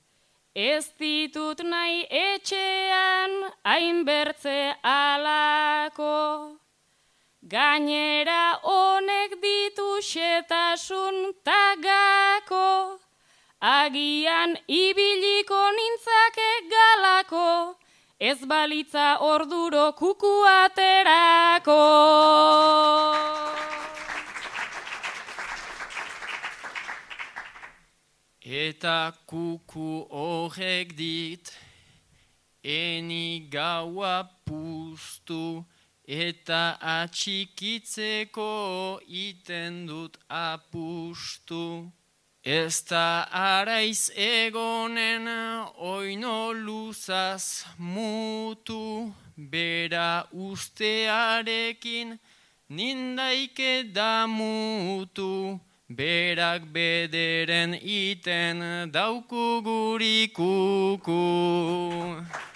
ez 0.56 0.88
ditut 0.98 1.62
nahi 1.62 2.02
etxean 2.10 3.38
hainbertze 3.62 4.74
alako. 4.82 6.61
Gainera 7.52 8.56
honek 8.64 9.32
ditu 9.42 10.00
xetasun 10.00 11.16
tagako, 11.44 12.96
agian 13.60 14.56
ibiliko 14.66 15.60
nintzake 15.76 16.52
galako, 16.72 17.76
ez 18.18 18.40
balitza 18.48 19.18
orduro 19.20 19.92
kuku 19.92 20.32
aterako. 20.48 21.76
Eta 28.40 29.12
kuku 29.28 29.90
horrek 30.08 30.96
dit, 30.96 31.52
eni 32.64 33.44
gaua 33.52 34.24
puztu, 34.48 35.66
eta 36.12 36.76
atxikitzeko 37.00 39.00
iten 39.08 39.86
dut 39.88 40.18
apustu. 40.28 41.88
Ez 42.44 42.82
da 42.90 43.24
araiz 43.30 44.10
egonen 44.16 45.28
oino 45.78 46.52
luzaz 46.52 47.64
mutu, 47.78 49.14
bera 49.36 50.26
ustearekin 50.32 52.18
nindaike 52.68 53.94
damutu, 53.94 55.60
berak 55.88 56.62
bederen 56.74 57.78
iten 57.80 58.90
dauku 58.92 59.62
gurikuku. 59.64 60.98
Kuku 61.06 62.51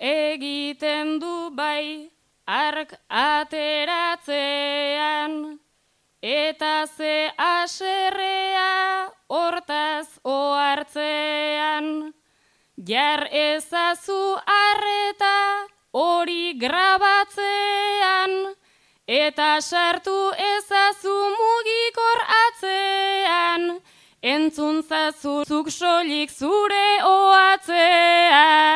egiten 0.00 1.20
du 1.22 1.50
bai, 1.54 2.10
ark 2.44 2.94
ateratzean, 3.08 4.40
eta 6.20 6.86
ze 6.96 7.30
aserrea 7.38 9.12
hortaz 9.28 10.08
oartzean. 10.24 12.12
Jar 12.88 13.28
ezazu 13.30 14.36
arreta 14.56 15.66
hori 15.92 16.58
grabatzean, 16.58 18.32
eta 19.06 19.60
sartu 19.60 20.32
ezazu 20.34 21.16
mugikor 21.38 22.20
atzean, 22.42 23.62
entzun 24.22 24.82
zazuzuk 24.82 25.68
solik 25.70 26.30
zure 26.30 27.02
oatzean. 27.02 28.72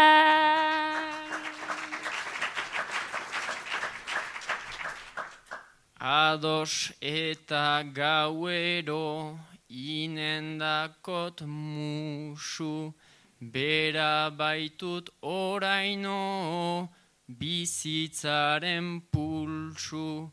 Ados 5.98 6.92
eta 7.00 7.82
gauero 7.94 9.38
inendakot 9.70 11.40
musu, 11.46 12.94
bera 13.40 14.30
baitut 14.30 15.10
oraino 15.22 16.88
bizitzaren 17.28 19.02
pulsu, 19.12 20.30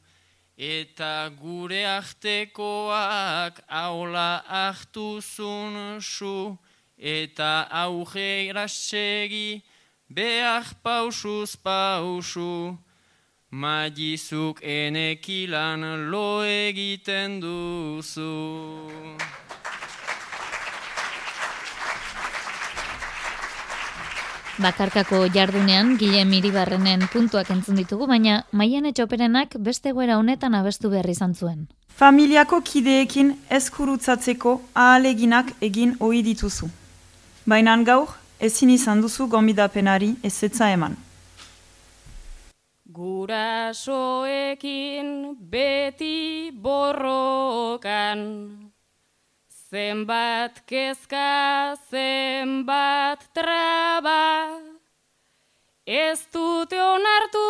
eta 0.58 1.30
gure 1.42 1.86
artekoak 1.86 3.63
aula 3.68 4.44
hartuzun 4.48 6.02
su, 6.02 6.58
eta 6.98 7.68
auge 7.70 8.54
segi 8.68 9.62
behar 10.10 10.66
pausuz 10.84 11.56
pausu. 11.56 12.78
Magizuk 13.52 14.63
enekilan 14.63 16.10
lo 16.10 16.42
egiten 16.42 17.39
duzu. 17.39 18.34
Bakarkako 24.62 25.26
jardunean, 25.34 25.98
Gile 25.98 26.26
Miribarrenen 26.30 27.08
puntuak 27.10 27.50
entzun 27.50 27.76
ditugu, 27.80 28.06
baina 28.06 28.44
maian 28.52 28.86
etxoperenak 28.86 29.56
beste 29.58 29.94
guera 29.98 30.18
honetan 30.20 30.54
abestu 30.54 30.89
behar 30.92 31.10
izan 31.10 31.34
zuen. 31.34 31.68
Familiako 31.89 32.62
kideekin 32.62 33.34
eskurutzatzeko 33.50 34.62
ahaleginak 34.74 35.50
egin 35.62 35.96
ohi 36.00 36.22
dituzu. 36.22 36.70
Baina 37.46 37.78
gaur, 37.84 38.08
ezin 38.39 38.70
izan 38.70 39.02
duzu 39.02 39.28
gombidapenari 39.28 40.16
ezetza 40.24 40.70
eman. 40.70 40.98
Gurasoekin 42.94 43.88
beti 45.50 46.51
borrokan, 46.54 48.20
zenbat 49.74 50.61
kezka, 50.69 51.74
zenbat 51.89 53.26
traba, 53.34 54.53
ez 55.82 56.19
dute 56.34 56.78
onartu 56.78 57.41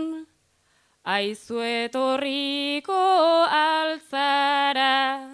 aizuetorriko 1.06 3.04
altzara. 3.62 4.90
altzara. 4.90 5.31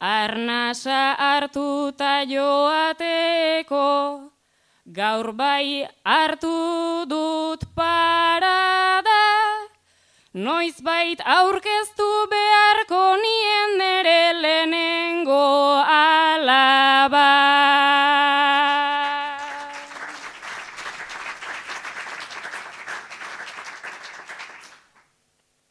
Arnasa 0.00 1.16
hartuta 1.18 2.22
joateko, 2.22 3.86
gaur 4.86 5.32
bai 5.34 5.88
hartu 6.06 7.04
dut 7.10 7.66
parada. 7.74 9.24
Noiz 10.34 10.78
bait 10.86 11.18
aurkeztu 11.26 12.06
beharko 12.30 13.16
nien 13.18 13.78
nere 13.78 14.22
lehenengo 14.38 15.82
alaba. 15.82 17.26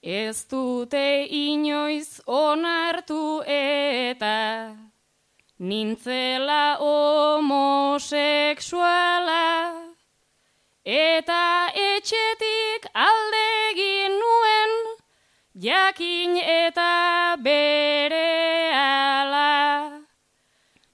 Ez 0.07 0.45
dute 0.51 1.27
inoiz 1.31 2.21
onartu 2.27 3.26
eta 4.17 4.73
nintzela 5.59 6.77
homoseksuala 6.81 9.73
eta 10.83 11.69
etxetik 11.73 12.87
aldegin 12.93 14.11
nuen 14.21 14.71
jakin 15.53 16.37
eta 16.41 17.37
bere 17.45 18.73
ala. 18.73 20.01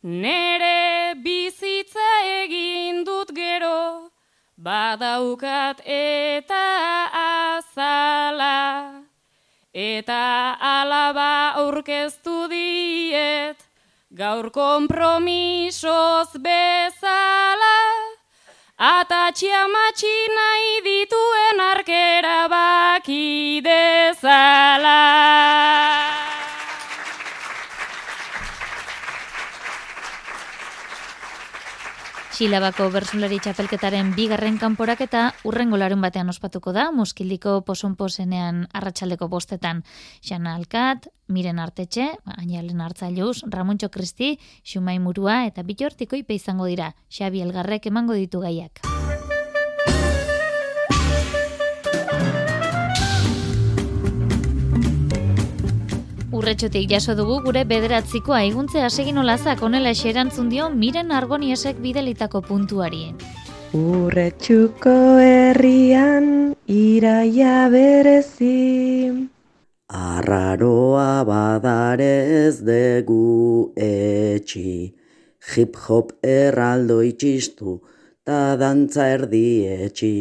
Nere 0.03 1.15
bizitza 1.23 2.09
egin 2.43 3.07
dut 3.07 3.31
gero, 3.31 4.11
badaukat 4.57 5.79
eta 5.85 6.65
azala. 7.23 9.03
Eta 9.73 10.53
alaba 10.61 11.57
aurkeztu 11.57 12.22
diet, 13.13 13.59
gaur 14.19 14.49
kompromisoz 14.49 16.31
bezala. 16.45 17.77
Atatxia 18.93 19.63
matxi 19.75 20.15
nahi 20.37 20.73
dituen 20.87 21.61
arkera 21.69 22.39
baki 22.55 23.61
dezala. 23.69 25.01
Xilabako 32.43 32.89
bersulari 32.91 33.37
txapelketaren 33.39 34.09
bigarren 34.17 34.57
kanporaketa 34.59 35.21
urrengo 35.47 35.77
larun 35.79 36.01
batean 36.03 36.27
ospatuko 36.27 36.73
da, 36.75 36.89
muskildiko 36.91 37.53
posonposenean 37.63 38.65
arratsaldeko 38.75 39.29
bostetan. 39.31 39.79
Xana 40.19 40.57
Alkat, 40.59 41.07
Miren 41.31 41.63
Artetxe, 41.63 42.09
Añalen 42.35 42.83
Artzailuz, 42.83 43.45
Ramontxo 43.47 43.87
Kristi, 43.95 44.33
Xumai 44.59 44.99
Murua 44.99 45.45
eta 45.47 45.63
Bitortiko 45.63 46.19
ipe 46.19 46.35
izango 46.35 46.67
dira. 46.67 46.97
Xabi 47.07 47.47
Elgarrek 47.47 47.87
emango 47.87 48.19
ditu 48.19 48.43
gaiak. 48.43 48.92
Urretxotik 56.53 56.91
jaso 56.91 57.15
dugu 57.17 57.39
gure 57.41 57.63
bederatziko 57.65 58.33
aiguntze 58.37 58.81
asegin 58.85 59.17
olazak 59.17 59.63
onela 59.65 59.89
eserantzun 59.95 60.51
dio 60.51 60.67
miren 60.69 61.09
argoniesek 61.19 61.79
bidelitako 61.81 62.43
puntuari. 62.45 63.07
Urretxuko 63.73 64.93
herrian 65.17 66.53
iraia 66.69 67.55
berezi. 67.73 69.09
Arraroa 69.89 71.25
badarez 71.25 72.61
dugu 72.61 73.73
etxi, 73.89 74.93
hip-hop 75.55 76.13
erraldo 76.21 77.01
itxistu, 77.01 77.79
ta 78.23 78.55
dantza 78.61 79.09
erdi 79.17 79.47
etxi. 79.89 80.15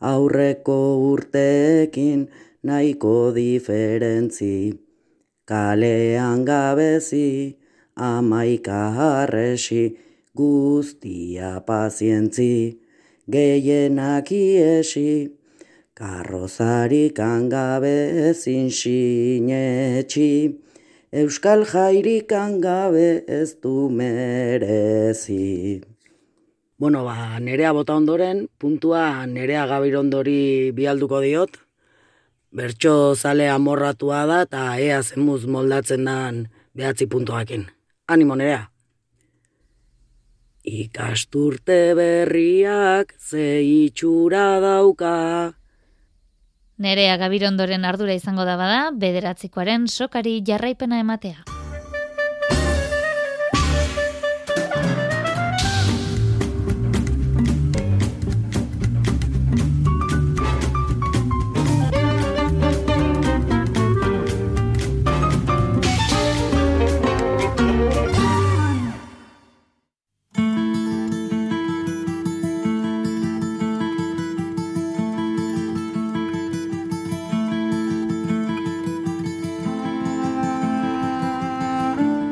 Aurreko 0.00 0.78
urteekin 1.12 2.30
nahiko 2.64 3.34
diferentzi. 3.36 4.88
Kalean 5.50 6.46
gabezi, 6.46 7.58
amaika 7.98 8.94
harresi, 8.94 9.98
guztia 10.32 11.58
pazientzi, 11.66 12.78
gehienak 13.26 14.30
iesi, 14.30 15.26
karrozarik 15.98 17.18
angabe 17.18 18.30
sinetxi, 18.30 20.30
euskal 21.10 21.66
jairik 21.66 22.30
angabe 22.30 23.26
ez 23.26 23.58
du 23.58 23.90
merezi. 23.90 25.82
Bueno, 26.78 27.02
ba, 27.02 27.42
nerea 27.42 27.74
bota 27.74 27.98
ondoren, 27.98 28.46
puntua 28.54 29.26
nerea 29.26 29.66
gabirondori 29.66 30.70
bialduko 30.78 31.18
diot, 31.26 31.58
bertso 32.50 33.14
zale 33.14 33.48
amorratua 33.48 34.24
da 34.26 34.42
eta 34.46 34.64
ea 34.78 35.02
zemuz 35.02 35.46
moldatzen 35.46 36.04
dan 36.04 36.48
behatzi 36.74 37.06
puntuakin. 37.06 37.66
Animo 38.08 38.34
nerea! 38.34 38.68
Ikasturte 40.64 41.94
berriak 41.96 43.14
ze 43.18 43.62
itxura 43.62 44.60
dauka. 44.60 45.54
Nerea 46.80 47.16
gabirondoren 47.20 47.84
ardura 47.84 48.14
izango 48.16 48.44
da 48.48 48.56
bada, 48.56 48.90
bederatzikoaren 48.92 49.88
sokari 49.88 50.40
jarraipena 50.44 51.00
ematea. 51.00 51.59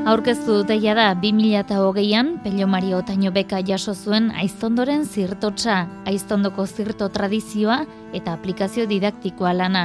Aurkeztu 0.08 0.62
duteia 0.62 0.94
da 0.96 1.10
2008an 1.20 2.38
Pello 2.40 2.64
Mario 2.66 2.96
Otaino 3.02 3.28
beka 3.28 3.58
jaso 3.60 3.92
zuen 3.92 4.30
aiztondoren 4.32 5.02
zirtotsa, 5.04 5.82
aiztondoko 6.08 6.64
zirto 6.64 7.10
tradizioa 7.12 7.82
eta 8.16 8.32
aplikazio 8.32 8.86
didaktikoa 8.88 9.52
lana. 9.52 9.82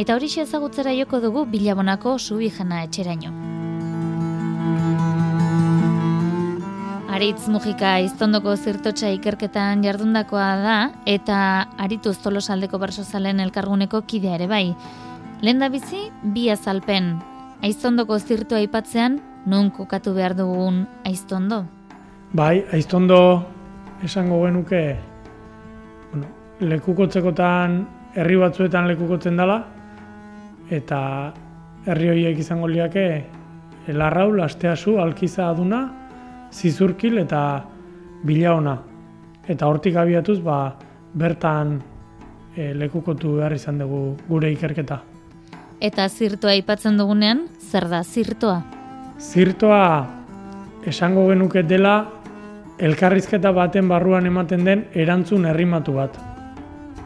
Eta 0.00 0.16
hori 0.16 0.30
ezagutzera 0.40 0.94
joko 0.96 1.20
dugu 1.20 1.44
bilabonako 1.44 2.16
subi 2.16 2.48
jana 2.48 2.84
etxeraino. 2.86 3.34
Aritz 7.12 7.44
Mujika 7.52 7.92
aiztondoko 8.00 8.56
zirtotsa 8.56 9.12
ikerketan 9.12 9.84
jardundakoa 9.84 10.50
da 10.64 10.80
eta 11.04 11.38
arituz 11.76 12.16
tolosaldeko 12.24 12.78
bersozalen 12.80 13.44
elkarguneko 13.44 14.06
kidea 14.08 14.40
ere 14.40 14.48
bai. 14.48 14.74
Lenda 15.42 15.68
bizi, 15.68 16.06
bi 16.22 16.48
azalpen. 16.48 17.18
Aiztondoko 17.60 18.16
zirtoa 18.18 18.64
aipatzean 18.64 19.20
non 19.46 19.70
kokatu 19.70 20.14
behar 20.14 20.34
dugun 20.36 20.84
aiztondo? 21.06 21.64
Bai, 22.34 22.64
aiztondo 22.72 23.18
esango 24.04 24.42
genuke 24.44 24.82
bueno, 26.10 26.26
lekukotzekotan 26.60 27.78
herri 28.16 28.36
batzuetan 28.40 28.88
lekukotzen 28.90 29.36
dela 29.38 29.60
eta 30.70 31.00
herri 31.86 32.10
horiek 32.10 32.38
izango 32.42 32.68
liake 32.68 33.06
elarrau, 33.86 34.32
lasteazu, 34.34 34.96
alkiza 34.98 35.50
aduna, 35.50 35.82
zizurkil 36.52 37.18
eta 37.22 37.42
bila 38.26 38.54
ona. 38.58 38.76
Eta 39.46 39.68
hortik 39.70 39.96
abiatuz, 39.96 40.40
ba, 40.42 40.74
bertan 41.14 41.76
e, 42.56 42.72
lekukotu 42.74 43.36
behar 43.38 43.54
izan 43.54 43.78
dugu 43.78 44.16
gure 44.26 44.50
ikerketa. 44.56 45.02
Eta 45.78 46.08
zirtoa 46.08 46.56
aipatzen 46.56 46.98
dugunean, 46.98 47.46
zer 47.60 47.86
da 47.92 48.02
zirtoa? 48.02 48.75
Zirtoa 49.16 50.06
esango 50.84 51.28
genuke 51.30 51.62
dela 51.64 51.94
elkarrizketa 52.76 53.52
baten 53.56 53.88
barruan 53.88 54.26
ematen 54.28 54.64
den 54.64 54.84
erantzun 54.92 55.46
herrimatu 55.48 55.94
bat. 55.96 56.18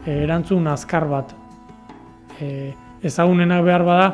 E, 0.05 0.17
erantzun 0.25 0.67
azkar 0.67 1.07
bat. 1.07 1.31
E, 2.41 2.73
ezagunenak 3.03 3.63
behar 3.63 3.87
bada 3.87 4.11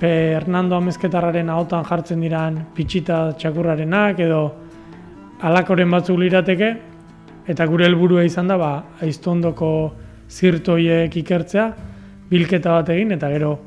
Hernando 0.00 0.76
Amezketarraren 0.76 1.48
ahotan 1.48 1.86
jartzen 1.88 2.20
diran 2.20 2.58
pitxita 2.74 3.32
txakurrarenak 3.38 4.18
edo 4.20 4.42
alakoren 5.46 5.90
batzuk 5.90 6.18
lirateke, 6.20 6.70
eta 7.48 7.66
gure 7.70 7.86
helburua 7.86 8.26
izan 8.26 8.50
da, 8.50 8.58
ba, 8.60 8.72
aiztondoko 9.00 9.72
zirtoiek 10.28 11.16
ikertzea, 11.22 11.70
bilketa 12.28 12.80
bat 12.80 12.92
egin, 12.92 13.16
eta 13.16 13.30
gero 13.32 13.58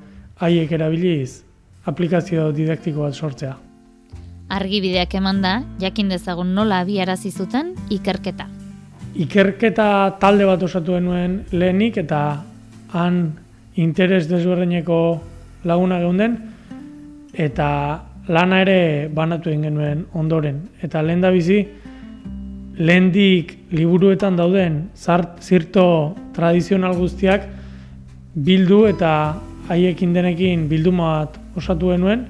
haiek 0.44 0.72
erabiliz 0.78 1.49
aplikazio 1.90 2.52
didaktiko 2.56 3.04
bat 3.08 3.18
sortzea. 3.18 3.56
Argibideak 4.50 5.14
eman 5.20 5.42
da, 5.44 5.54
jakin 5.82 6.10
dezagun 6.10 6.54
nola 6.58 6.82
abiarazi 6.84 7.32
zuten 7.32 7.76
ikerketa. 7.94 8.48
Ikerketa 9.20 9.90
talde 10.22 10.46
bat 10.50 10.64
osatu 10.66 10.96
denuen 10.98 11.44
lehenik 11.52 11.98
eta 12.02 12.22
han 12.94 13.20
interes 13.76 14.28
desberdineko 14.30 15.00
laguna 15.70 16.00
geunden 16.02 16.38
eta 17.34 17.70
lana 18.30 18.62
ere 18.62 19.10
banatu 19.14 19.50
egin 19.50 19.68
genuen 19.70 20.06
ondoren. 20.14 20.62
Eta 20.82 21.02
lehen 21.06 21.22
da 21.22 21.32
bizi, 21.34 21.60
lehendik 22.80 23.56
liburuetan 23.76 24.38
dauden 24.40 24.82
zart, 24.96 25.42
zirto 25.42 26.16
tradizional 26.36 26.96
guztiak 26.98 27.46
bildu 28.34 28.86
eta 28.88 29.12
haiekin 29.70 30.14
denekin 30.14 30.68
bilduma 30.70 31.10
bat 31.20 31.40
osatu 31.60 31.92
genuen, 31.94 32.26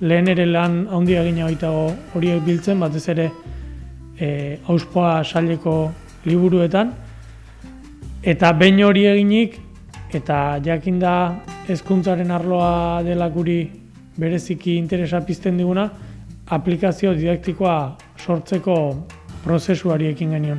lehen 0.00 0.28
ere 0.32 0.46
lan 0.46 0.86
handia 0.88 1.24
gina 1.24 1.48
baitago 1.48 1.88
horiek 2.14 2.44
biltzen, 2.44 2.80
batez 2.80 3.06
ere 3.12 3.30
e, 4.18 4.58
auspoa 4.68 5.20
saileko 5.24 5.74
liburuetan, 6.24 6.92
eta 8.22 8.52
behin 8.52 8.84
hori 8.84 9.06
eginik, 9.10 9.58
eta 10.12 10.58
jakinda 10.64 11.12
hezkuntzaren 11.68 12.30
arloa 12.34 13.02
dela 13.06 13.28
guri 13.30 13.60
bereziki 14.20 14.76
interesa 14.76 15.20
pizten 15.26 15.56
diguna, 15.60 15.88
aplikazio 16.50 17.14
didaktikoa 17.14 17.76
sortzeko 18.18 18.76
prozesuari 19.44 20.10
ekin 20.10 20.34
genion. 20.36 20.58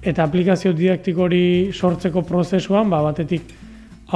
Eta 0.00 0.24
aplikazio 0.24 0.72
didaktiko 0.76 1.26
hori 1.26 1.44
sortzeko 1.72 2.22
prozesuan, 2.28 2.90
ba, 2.92 3.02
batetik 3.04 3.50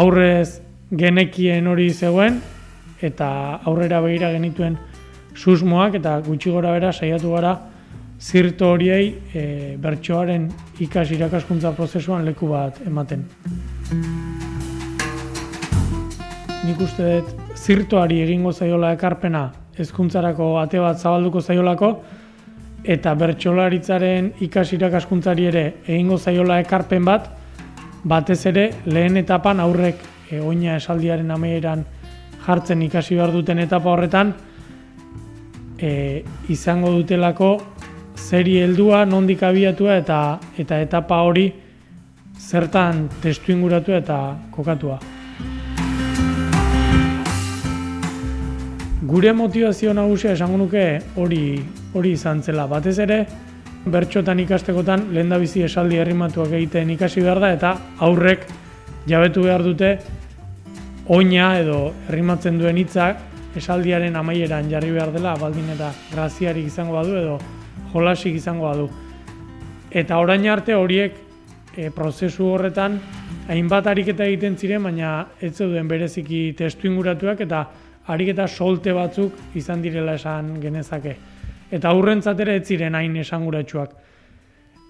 aurrez 0.00 0.60
genekien 0.90 1.66
hori 1.66 1.90
zegoen, 1.90 2.40
eta 3.04 3.28
aurrera 3.68 4.00
behira 4.00 4.30
genituen 4.32 4.76
susmoak 5.34 5.98
eta 6.00 6.18
gutxi 6.26 6.50
gora 6.50 6.72
bera 6.76 6.92
saiatu 6.92 7.32
gara 7.34 7.54
zirto 8.20 8.70
horiei 8.72 9.08
e, 9.34 9.76
bertsoaren 9.80 10.46
ikas 10.80 11.10
irakaskuntza 11.16 11.74
prozesuan 11.76 12.24
leku 12.24 12.48
bat 12.48 12.78
ematen. 12.86 13.26
Nik 16.64 16.80
uste 16.80 17.08
dut 17.20 17.58
zirtoari 17.58 18.22
egingo 18.24 18.52
zaiola 18.52 18.94
ekarpena 18.94 19.44
hezkuntzarako 19.76 20.54
ate 20.60 20.80
bat 20.80 21.00
zabalduko 21.00 21.40
zaiolako 21.40 21.90
eta 22.84 23.14
bertsolaritzaren 23.18 24.32
ikas 24.46 24.70
irakaskuntzari 24.76 25.46
ere 25.50 25.64
egingo 25.86 26.18
zaiola 26.18 26.60
ekarpen 26.62 27.04
bat 27.04 27.28
batez 28.04 28.44
ere 28.46 28.70
lehen 28.86 29.16
etapan 29.16 29.60
aurrek 29.60 30.13
e, 30.30 30.40
oina 30.40 30.76
esaldiaren 30.76 31.30
amaieran 31.30 31.84
jartzen 32.46 32.82
ikasi 32.82 33.16
behar 33.16 33.32
duten 33.32 33.58
etapa 33.58 33.90
horretan 33.90 34.34
e, 35.78 36.22
izango 36.48 36.92
dutelako 36.92 37.50
zeri 38.16 38.58
heldua 38.62 39.04
nondik 39.04 39.42
abiatua 39.42 39.96
eta 40.00 40.20
eta 40.58 40.80
etapa 40.80 41.20
hori 41.22 41.52
zertan 42.38 43.08
testu 43.22 43.52
inguratu 43.52 43.92
eta 43.92 44.18
kokatua. 44.50 44.98
Gure 49.04 49.32
motivazio 49.36 49.92
nagusia 49.92 50.32
esango 50.32 50.56
nuke 50.56 50.84
hori 51.16 51.60
hori 51.94 52.12
izan 52.16 52.42
zela. 52.42 52.66
Batez 52.66 52.98
ere, 53.04 53.18
bertxotan 53.84 54.40
ikastekotan 54.40 55.08
lehen 55.12 55.28
da 55.28 55.38
bizi 55.38 55.62
esaldi 55.66 55.98
herrimatuak 56.00 56.52
egiten 56.56 56.90
ikasi 56.94 57.24
behar 57.24 57.40
da 57.42 57.50
eta 57.52 57.72
aurrek 58.06 58.46
jabetu 59.06 59.42
behar 59.44 59.62
dute 59.62 59.98
oina 61.08 61.58
edo 61.60 61.92
herrimatzen 62.08 62.58
duen 62.58 62.78
hitzak 62.80 63.20
esaldiaren 63.56 64.16
amaieran 64.16 64.70
jarri 64.70 64.90
behar 64.90 65.12
dela, 65.12 65.34
baldin 65.38 65.68
eta 65.74 65.92
graziarik 66.12 66.66
izango 66.66 66.96
badu 66.96 67.16
edo 67.18 67.38
jolasik 67.92 68.34
izango 68.34 68.66
badu. 68.66 68.88
Eta 69.90 70.18
orain 70.18 70.46
arte 70.50 70.74
horiek 70.74 71.20
e, 71.76 71.90
prozesu 71.94 72.48
horretan 72.56 72.98
hainbat 73.48 73.86
ariketa 73.86 74.24
egiten 74.24 74.56
ziren, 74.56 74.82
baina 74.82 75.28
ez 75.40 75.52
zeuden 75.54 75.88
bereziki 75.88 76.54
testu 76.58 76.88
inguratuak 76.88 77.44
eta 77.44 77.62
ariketa 78.08 78.48
solte 78.48 78.92
batzuk 78.92 79.54
izan 79.54 79.82
direla 79.82 80.16
esan 80.18 80.56
genezake. 80.60 81.16
Eta 81.70 81.92
aurrentzat 81.92 82.40
ere 82.40 82.56
ez 82.56 82.66
ziren 82.66 82.94
hain 82.94 83.16
esanguratsuak. 83.16 83.94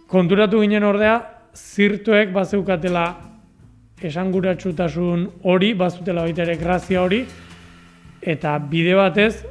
Konturatu 0.09 0.61
ginen 0.61 0.85
ordea, 0.85 1.21
zirtuek 1.55 2.33
bazeukatela 2.33 3.34
esanguratsutasun 4.03 5.29
hori, 5.45 5.73
bazutela 5.75 6.25
baita 6.27 6.43
ere 6.43 6.57
grazia 6.57 7.03
hori, 7.03 7.25
eta 8.23 8.57
bide 8.59 8.95
batez, 8.99 9.45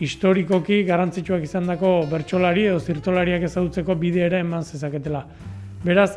historikoki 0.00 0.82
garantzitsuak 0.86 1.42
izan 1.42 1.66
dako 1.66 1.92
bertsolari 2.10 2.68
edo 2.70 2.78
zirtolariak 2.78 3.44
ezagutzeko 3.48 3.94
bide 3.98 4.24
ere 4.26 4.42
eman 4.44 4.62
zezaketela. 4.62 5.24
Beraz, 5.84 6.12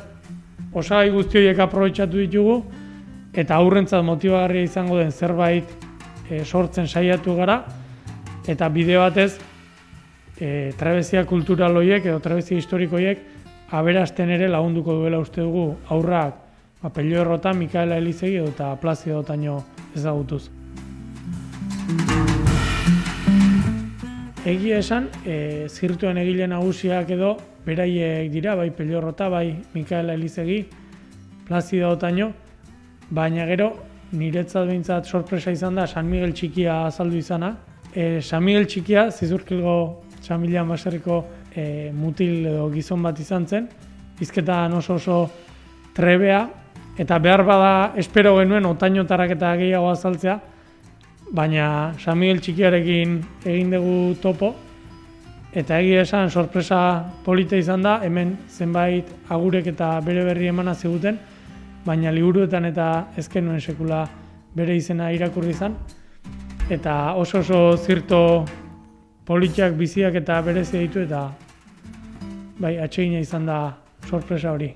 osagai 0.73 1.09
guzti 1.13 1.41
horiek 1.41 1.59
aprobetsatu 1.59 2.21
ditugu, 2.21 2.57
eta 3.33 3.55
aurrentzat 3.55 4.03
motibagarria 4.05 4.67
izango 4.67 4.97
den 4.99 5.11
zerbait 5.11 5.69
e, 6.29 6.43
sortzen 6.43 6.87
saiatu 6.87 7.35
gara, 7.37 7.61
eta 8.49 8.69
bide 8.69 8.97
batez, 8.99 9.31
e, 10.41 10.71
trabezia 10.77 11.25
kultural 11.29 11.77
horiek 11.77 12.05
edo 12.05 12.19
trabezia 12.19 12.57
historikoiek 12.57 13.27
aberasten 13.71 14.29
ere 14.33 14.49
lagunduko 14.51 14.97
duela 14.99 15.21
uste 15.21 15.41
dugu 15.45 15.75
aurrak 15.93 16.40
ba, 16.81 16.89
Pelio 16.89 17.21
Errota, 17.21 17.53
Mikaela 17.53 17.97
Elizegi 17.97 18.37
eta 18.41 18.75
Plazido 18.81 19.21
Taino 19.23 19.61
ezagutuz. 19.95 20.49
Egia 24.45 24.79
esan, 24.81 25.07
e, 25.25 25.67
zirtuen 25.69 26.17
egile 26.17 26.47
nagusiak 26.49 27.11
edo 27.13 27.35
beraiek 27.65 28.31
dira, 28.33 28.55
bai 28.55 28.71
Pelio 28.73 28.97
Errota, 28.97 29.29
bai 29.29 29.55
Mikaela 29.75 30.13
Elizegi, 30.17 30.63
Plazido 31.47 31.93
Taino, 31.97 32.31
baina 33.11 33.45
gero 33.45 33.73
niretzat 34.11 34.65
behintzat 34.67 35.05
sorpresa 35.05 35.51
izan 35.51 35.75
da 35.75 35.85
San 35.87 36.09
Miguel 36.09 36.33
Txikia 36.33 36.85
azaldu 36.87 37.17
izana. 37.17 37.53
E, 37.93 38.21
San 38.21 38.43
Miguel 38.43 38.65
Txikia, 38.65 39.11
zizurkilgo 39.11 39.75
San 40.21 40.41
Mila 40.41 40.63
Maserriko 40.65 41.23
e, 41.53 41.91
mutil 41.93 42.47
edo 42.47 42.69
gizon 42.73 43.03
bat 43.03 43.19
izan 43.19 43.45
zen, 43.47 43.69
izketan 44.21 44.73
oso 44.73 44.95
oso 44.95 45.21
trebea, 45.93 46.41
eta 46.97 47.17
behar 47.19 47.43
bada 47.43 47.93
espero 47.97 48.35
genuen 48.37 48.65
otainotarak 48.65 49.31
eta 49.37 49.55
gehiago 49.55 49.89
azaltzea, 49.91 50.39
baina 51.31 51.93
San 51.99 52.19
Miguel 52.19 52.41
txikiarekin 52.43 53.19
egin 53.45 53.71
dugu 53.71 54.15
topo, 54.21 54.53
eta 55.53 55.79
egia 55.79 56.03
esan 56.03 56.29
sorpresa 56.29 57.03
polita 57.23 57.55
izan 57.55 57.83
da, 57.83 57.99
hemen 58.03 58.37
zenbait 58.49 59.07
agurek 59.29 59.67
eta 59.71 59.99
bere 60.05 60.25
berri 60.27 60.51
emana 60.51 60.75
ziguten, 60.75 61.19
baina 61.85 62.11
liburuetan 62.11 62.65
eta 62.65 62.89
ezken 63.17 63.47
nuen 63.47 63.61
sekula 63.61 64.03
bere 64.55 64.75
izena 64.75 65.11
irakurri 65.11 65.55
izan, 65.55 65.75
eta 66.69 67.15
oso 67.15 67.39
oso 67.39 67.77
zirto 67.77 68.45
politiak 69.25 69.73
biziak 69.79 70.15
eta 70.15 70.41
berezia 70.41 70.79
ditu 70.79 71.03
eta 71.07 71.25
bai, 72.59 72.77
atsegina 72.77 73.19
izan 73.19 73.45
da 73.45 73.59
sorpresa 74.09 74.51
hori. 74.51 74.73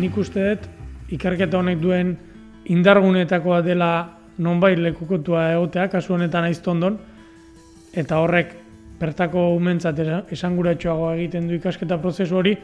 Nik 0.00 0.16
uste 0.16 0.46
dut, 0.48 0.66
ikerketa 1.12 1.58
honek 1.58 1.80
duen 1.82 2.14
indargunetakoa 2.70 3.60
dela 3.66 3.90
nonbait 4.40 4.78
lekukotua 4.78 5.50
egotea, 5.54 5.88
kasu 5.92 6.14
honetan 6.16 6.46
aiztondon, 6.48 6.98
eta 7.92 8.20
horrek 8.22 8.54
bertako 9.00 9.50
umentzat 9.56 9.98
esanguratxoagoa 10.32 11.16
egiten 11.16 11.48
du 11.48 11.56
ikasketa 11.56 11.98
prozesu 12.00 12.36
hori, 12.40 12.54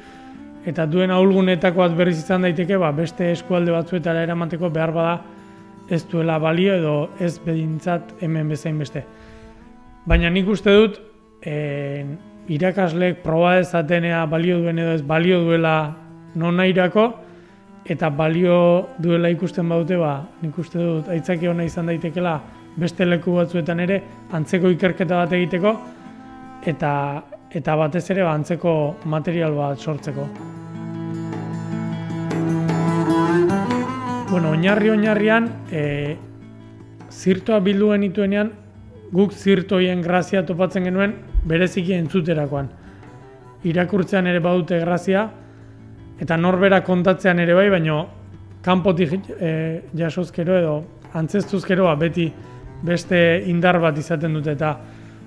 eta 0.66 0.86
duen 0.90 1.12
ahulgunetakoa 1.14 1.88
berriz 1.96 2.18
izan 2.18 2.46
daiteke, 2.46 2.78
ba, 2.80 2.90
beste 2.92 3.30
eskualde 3.32 3.74
batzuetara 3.74 4.24
eramateko 4.26 4.70
behar 4.74 4.92
bada 4.94 5.16
ez 5.90 6.02
duela 6.10 6.38
balio 6.42 6.74
edo 6.74 6.94
ez 7.22 7.36
bedintzat 7.38 8.16
hemen 8.20 8.48
bezain 8.50 8.78
beste. 8.78 9.04
Baina 10.06 10.30
nik 10.30 10.48
uste 10.50 10.74
dut, 10.74 10.98
e, 11.42 12.06
irakaslek 12.50 13.22
proba 13.22 13.56
ezatenea 13.60 14.24
balio 14.30 14.58
duen 14.62 14.78
edo 14.82 14.96
ez 14.96 15.02
balio 15.06 15.42
duela 15.44 15.76
non 16.34 16.58
nahirako, 16.58 17.06
eta 17.88 18.10
balio 18.10 18.58
duela 18.98 19.30
ikusten 19.30 19.68
baute 19.68 19.96
ba, 19.96 20.18
nik 20.42 20.58
uste 20.58 20.78
dut 20.78 21.08
aitzaki 21.08 21.48
ona 21.48 21.64
izan 21.64 21.86
daitekela 21.86 22.40
beste 22.76 23.06
leku 23.06 23.38
batzuetan 23.38 23.80
ere 23.80 24.02
antzeko 24.32 24.74
ikerketa 24.74 25.22
bat 25.22 25.32
egiteko 25.32 25.76
eta 26.66 26.92
eta 27.56 27.76
batez 27.76 28.04
ere 28.10 28.22
ba, 28.22 28.34
antzeko 28.34 28.76
material 29.04 29.54
bat 29.54 29.78
sortzeko. 29.78 30.28
bueno, 34.36 34.50
oinarri 34.50 34.90
oinarrian, 34.92 35.46
e, 35.72 36.16
zirtoa 37.08 37.56
bildu 37.64 37.86
genituenean, 37.94 38.50
guk 39.08 39.32
zirtoien 39.32 40.02
grazia 40.04 40.42
topatzen 40.44 40.84
genuen 40.84 41.14
bereziki 41.48 41.94
entzuterakoan. 41.96 42.68
Irakurtzean 43.64 44.28
ere 44.28 44.42
badute 44.44 44.76
grazia, 44.82 45.22
eta 46.20 46.36
norbera 46.36 46.82
kontatzean 46.84 47.40
ere 47.40 47.54
bai, 47.54 47.68
baino 47.70 48.06
kanpotik 48.64 49.30
e, 49.38 49.50
jasozkero 49.94 50.58
edo 50.58 50.74
antzestuzkero 51.16 51.84
ba, 51.84 51.94
beti 51.96 52.30
beste 52.82 53.42
indar 53.48 53.78
bat 53.80 53.98
izaten 53.98 54.34
dute 54.36 54.52
eta 54.56 54.76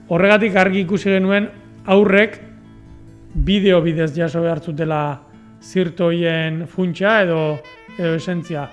horregatik 0.09 0.55
argi 0.57 0.83
ikusi 0.85 1.13
genuen 1.15 1.47
aurrek 1.85 2.39
bideo 3.33 3.81
bidez 3.81 4.11
jaso 4.15 4.41
behar 4.41 4.59
zutela 4.59 5.01
zirtoien 5.61 6.65
funtsa 6.67 7.21
edo, 7.23 7.59
edo 7.97 8.15
esentzia. 8.15 8.63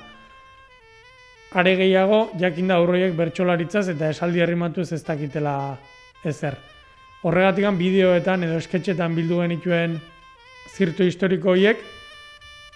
Are 1.57 1.75
gehiago, 1.77 2.31
jakin 2.39 2.69
da 2.69 2.79
aurroiek 2.81 3.15
bertsolaritzaz 3.17 3.89
eta 3.95 4.11
esaldi 4.13 4.43
herrimatu 4.43 4.83
ez 4.83 4.93
ez 4.93 5.03
dakitela 5.05 5.77
ezer. 6.25 6.57
Horregatik 7.23 7.67
bideoetan 7.79 8.45
edo 8.45 8.59
esketxetan 8.61 9.15
bildu 9.15 9.41
genituen 9.43 9.99
zirto 10.77 11.05
historiko 11.05 11.51
horiek 11.55 11.81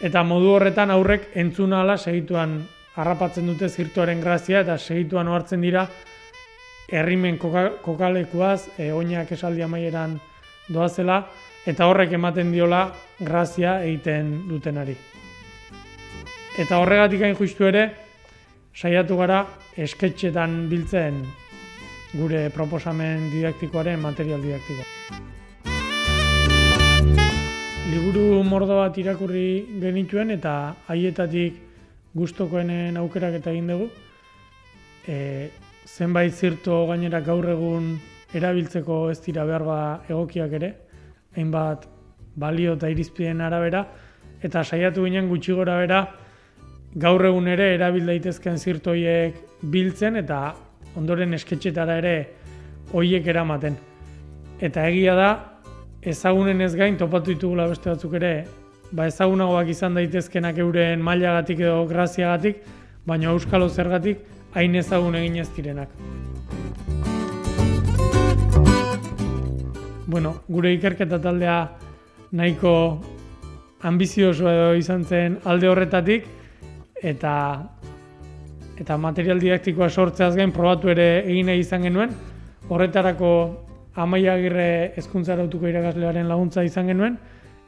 eta 0.01 0.23
modu 0.25 0.55
horretan 0.57 0.91
aurrek 0.91 1.31
entzuna 1.35 1.83
ala 1.83 1.97
segituan 1.97 2.61
harrapatzen 2.97 3.47
dute 3.47 3.69
zirtuaren 3.69 4.21
grazia 4.21 4.65
eta 4.65 4.79
segituan 4.79 5.29
ohartzen 5.29 5.61
dira 5.61 5.87
herrimen 6.91 7.39
kokalekuaz, 7.39 8.79
e, 8.79 8.91
oinak 8.93 9.31
esaldi 9.33 9.63
amaieran 9.63 10.17
doazela, 10.69 11.21
eta 11.67 11.87
horrek 11.87 12.17
ematen 12.19 12.51
diola 12.53 12.89
grazia 13.21 13.79
egiten 13.85 14.33
dutenari. 14.49 14.97
Eta 16.59 16.81
horregatik 16.83 17.23
hain 17.23 17.37
justu 17.39 17.69
ere, 17.69 17.85
saiatu 18.75 19.17
gara 19.21 19.45
esketxetan 19.79 20.65
biltzen 20.71 21.23
gure 22.15 22.49
proposamen 22.51 23.29
didaktikoaren 23.31 24.01
material 24.03 24.43
didaktikoa. 24.43 25.40
Liburu 27.91 28.45
mordo 28.47 28.77
bat 28.79 28.99
irakurri 29.03 29.81
genituen 29.83 30.31
eta 30.31 30.77
haietatik 30.93 31.57
gustokoenen 32.15 32.95
aukerak 33.01 33.41
eta 33.41 33.51
egin 33.51 33.67
dugu. 33.73 33.89
E, 35.11 35.49
zenbait 35.89 36.31
zirto 36.31 36.85
gainera 36.87 37.19
gaur 37.27 37.49
egun 37.51 37.97
erabiltzeko 38.37 39.01
ez 39.11 39.19
dira 39.25 39.43
behar 39.49 39.67
ba 39.67 39.81
egokiak 40.07 40.55
ere, 40.61 40.71
hainbat 41.35 41.89
balio 42.39 42.77
eta 42.79 42.93
irizpideen 42.95 43.43
arabera, 43.43 43.83
eta 44.39 44.63
saiatu 44.63 45.09
ginen 45.09 45.27
gutxi 45.33 45.59
gora 45.59 45.81
bera 45.83 46.05
gaur 46.95 47.27
egun 47.27 47.49
ere 47.49 47.73
erabil 47.75 48.07
daitezken 48.07 48.59
zirtoiek 48.59 49.43
biltzen 49.63 50.23
eta 50.23 50.45
ondoren 50.95 51.35
esketxetara 51.35 51.99
ere 52.05 52.17
hoiek 52.93 53.27
eramaten. 53.27 53.75
Eta 54.61 54.87
egia 54.87 55.19
da, 55.19 55.31
ezagunen 56.03 56.61
ez 56.61 56.75
gain 56.75 56.97
topatu 56.97 57.35
ditugula 57.35 57.67
beste 57.69 57.91
batzuk 57.91 58.15
ere 58.17 58.47
ba 58.93 59.07
ezagunagoak 59.07 59.69
izan 59.69 59.95
daitezkenak 59.95 60.59
euren 60.59 61.03
mailagatik 61.05 61.61
edo 61.61 61.85
graziagatik, 61.87 62.63
baina 63.07 63.31
euskalo 63.31 63.69
zergatik 63.69 64.25
hain 64.55 64.75
ezagun 64.75 65.15
egin 65.15 65.37
ez 65.37 65.49
direnak. 65.55 65.89
Bueno, 70.11 70.35
gure 70.49 70.73
ikerketa 70.75 71.21
taldea 71.23 71.69
nahiko 72.33 72.73
ambizioso 73.83 74.49
edo 74.51 74.75
izan 74.75 75.05
zen 75.05 75.39
alde 75.45 75.69
horretatik 75.69 76.27
eta 77.03 77.35
eta 78.81 78.97
material 78.97 79.39
didaktikoa 79.39 79.91
sortzeaz 79.91 80.35
gain 80.35 80.53
probatu 80.53 80.89
ere 80.89 81.23
egin 81.27 81.47
nahi 81.47 81.61
izan 81.61 81.83
genuen. 81.85 82.17
Horretarako 82.71 83.31
Amaiagirre 83.99 84.93
hezkuntzarautuko 84.97 85.67
irakaslearen 85.67 86.29
laguntza 86.29 86.63
izan 86.63 86.87
genuen 86.87 87.17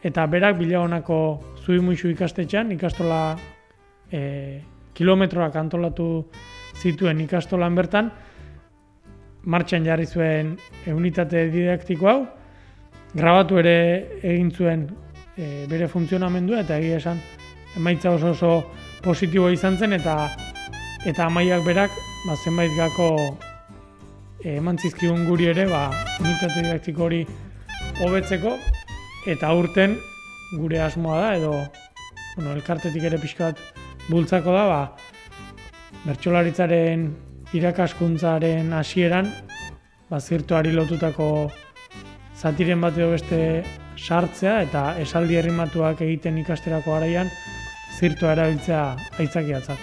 eta 0.02 0.26
berak 0.26 0.58
bilagonako 0.58 1.16
zuimuixu 1.64 2.10
ikastetxean, 2.10 2.72
ikastola 2.74 3.36
e, 4.10 4.60
kilometroak 4.94 5.56
antolatu 5.56 6.06
zituen 6.78 7.20
ikastolan 7.22 7.74
bertan, 7.74 8.10
martxan 9.44 9.86
jarri 9.86 10.06
zuen 10.06 10.56
unitate 10.86 11.48
didaktiko 11.50 12.08
hau, 12.10 12.18
grabatu 13.14 13.58
ere 13.62 13.76
egin 14.22 14.50
zuen 14.50 14.86
e, 15.36 15.66
bere 15.70 15.88
funtzionamendua 15.88 16.62
eta 16.64 16.78
egia 16.78 16.98
esan 17.02 17.20
emaitza 17.76 18.10
oso 18.10 18.32
oso 18.32 18.52
positibo 19.04 19.50
izan 19.50 19.78
zen 19.78 19.92
eta 19.98 20.16
eta 21.06 21.26
amaiak 21.26 21.64
berak 21.66 21.90
ba, 22.26 22.36
zenbait 22.36 22.70
gako 22.76 23.08
eman 24.44 24.78
zizkigun 24.78 25.24
guri 25.28 25.46
ere 25.52 25.66
ba, 25.70 25.90
unitate 26.20 26.62
didaktiko 26.64 27.06
hori 27.06 27.22
hobetzeko 28.02 28.56
eta 29.30 29.52
aurten 29.54 29.96
gure 30.58 30.80
asmoa 30.82 31.20
da 31.20 31.28
edo 31.36 31.52
bueno, 32.36 32.54
elkartetik 32.56 33.04
ere 33.04 33.20
pixka 33.22 33.52
bat 33.52 33.60
bultzako 34.08 34.54
da 34.56 34.64
ba, 34.66 34.80
bertsolaritzaren 36.06 37.06
irakaskuntzaren 37.54 38.72
hasieran 38.74 39.30
ba, 40.10 40.18
zirtuari 40.18 40.72
lotutako 40.74 41.28
zatiren 42.34 42.80
bat 42.82 42.98
edo 42.98 43.12
beste 43.14 43.62
sartzea 43.96 44.58
eta 44.66 44.84
esaldi 44.98 45.38
herrimatuak 45.38 46.02
egiten 46.02 46.42
ikasterako 46.42 46.96
garaian 46.96 47.30
zirtua 48.00 48.32
erabiltzea 48.34 48.84
aitzakiatzat. 49.22 49.78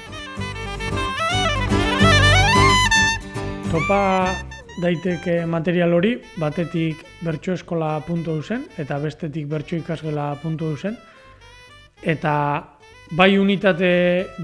Topa 3.69 4.48
daiteke 4.79 5.45
material 5.45 5.93
hori, 5.93 6.15
batetik 6.39 7.01
bertsoeskola.eusen 7.25 8.65
eta 8.79 8.97
bestetik 9.03 9.47
bertsoikasgela.eusen 9.51 10.95
eta 12.13 12.33
bai 13.17 13.37
unitate 13.37 13.91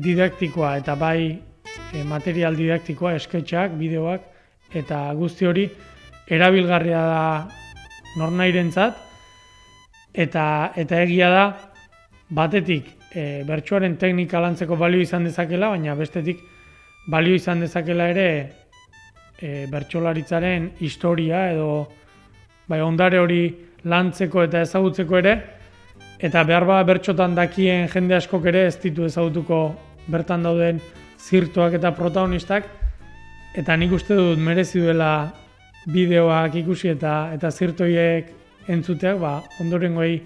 didaktikoa 0.04 0.76
eta 0.82 0.96
bai 1.00 1.20
e, 1.94 2.04
material 2.04 2.58
didaktikoa, 2.58 3.14
esketxak, 3.16 3.78
bideoak 3.80 4.76
eta 4.76 5.14
guzti 5.16 5.48
hori 5.48 5.70
erabilgarria 6.28 7.06
da 7.08 7.24
nornairentzat 8.20 9.00
eta 10.26 10.46
eta 10.76 11.02
egia 11.06 11.30
da 11.32 11.46
batetik 12.30 12.92
e, 13.14 13.44
bertsoaren 13.48 13.96
teknika 14.02 14.42
lantzeko 14.44 14.76
balio 14.76 15.00
izan 15.02 15.24
dezakela, 15.24 15.70
baina 15.70 15.96
bestetik 15.96 16.44
balio 17.08 17.36
izan 17.36 17.62
dezakela 17.64 18.10
ere 18.12 18.28
e, 19.42 19.68
bertsolaritzaren 19.72 20.72
historia 20.80 21.52
edo 21.52 21.88
bai 22.68 22.82
ondare 22.82 23.20
hori 23.20 23.44
lantzeko 23.86 24.44
eta 24.48 24.62
ezagutzeko 24.66 25.18
ere 25.18 25.36
eta 26.20 26.44
behar 26.44 26.66
ba 26.66 26.84
bertxotan 26.84 27.36
dakien 27.36 27.88
jende 27.92 28.16
askok 28.16 28.46
ere 28.52 28.66
ez 28.68 28.78
ditu 28.82 29.06
ezagutuko 29.06 29.60
bertan 30.08 30.44
dauden 30.44 30.80
zirtuak 31.20 31.78
eta 31.80 31.92
protagonistak 31.92 32.68
eta 33.56 33.76
nik 33.76 33.92
uste 33.92 34.16
dut 34.16 34.40
merezi 34.40 34.82
duela 34.82 35.12
bideoak 35.86 36.56
ikusi 36.64 36.90
eta 36.96 37.16
eta 37.36 37.52
zirtoiek 37.52 38.34
entzuteak 38.68 39.22
ba 39.22 39.38
ondorengoei 39.62 40.18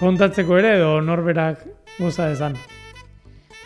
kontatzeko 0.00 0.58
ere 0.58 0.76
edo 0.78 1.00
norberak 1.00 1.64
goza 1.98 2.28
dezan. 2.28 2.56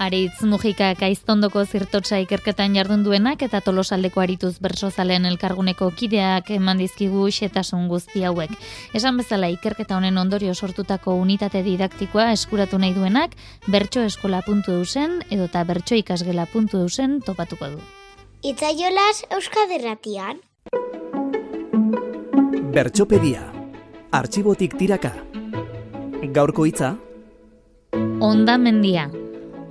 Aritz 0.02 0.42
Mujikak 0.42 1.04
aiztondoko 1.06 1.62
zirtotsa 1.64 2.18
ikerketan 2.24 2.74
jardun 2.74 3.04
duenak 3.06 3.44
eta 3.46 3.60
tolosaldeko 3.62 4.24
arituz 4.24 4.56
bersozalen 4.62 5.26
elkarguneko 5.28 5.92
kideak 5.94 6.50
eman 6.56 6.82
dizkigu 6.82 7.28
xetasun 7.30 7.86
guzti 7.88 8.24
hauek. 8.26 8.50
Esan 8.92 9.16
bezala 9.22 9.48
ikerketa 9.54 9.96
honen 9.96 10.18
ondorio 10.18 10.54
sortutako 10.54 11.14
unitate 11.14 11.62
didaktikoa 11.62 12.32
eskuratu 12.34 12.78
nahi 12.82 12.94
duenak 12.94 13.38
bertsoeskola.eusen 13.70 15.20
edo 15.30 15.46
eta 15.46 15.64
bertsoikasgela.eusen 15.70 17.20
topatuko 17.22 17.70
du. 17.76 17.82
Itzaiolaz 18.42 19.22
Euskaderratian. 19.30 20.42
Bertxopedia. 22.74 23.46
Artxibotik 24.10 24.74
tiraka. 24.78 25.14
Gaurko 26.34 26.66
hitza. 26.66 26.96
Onda 28.20 28.58
mendia. 28.58 29.06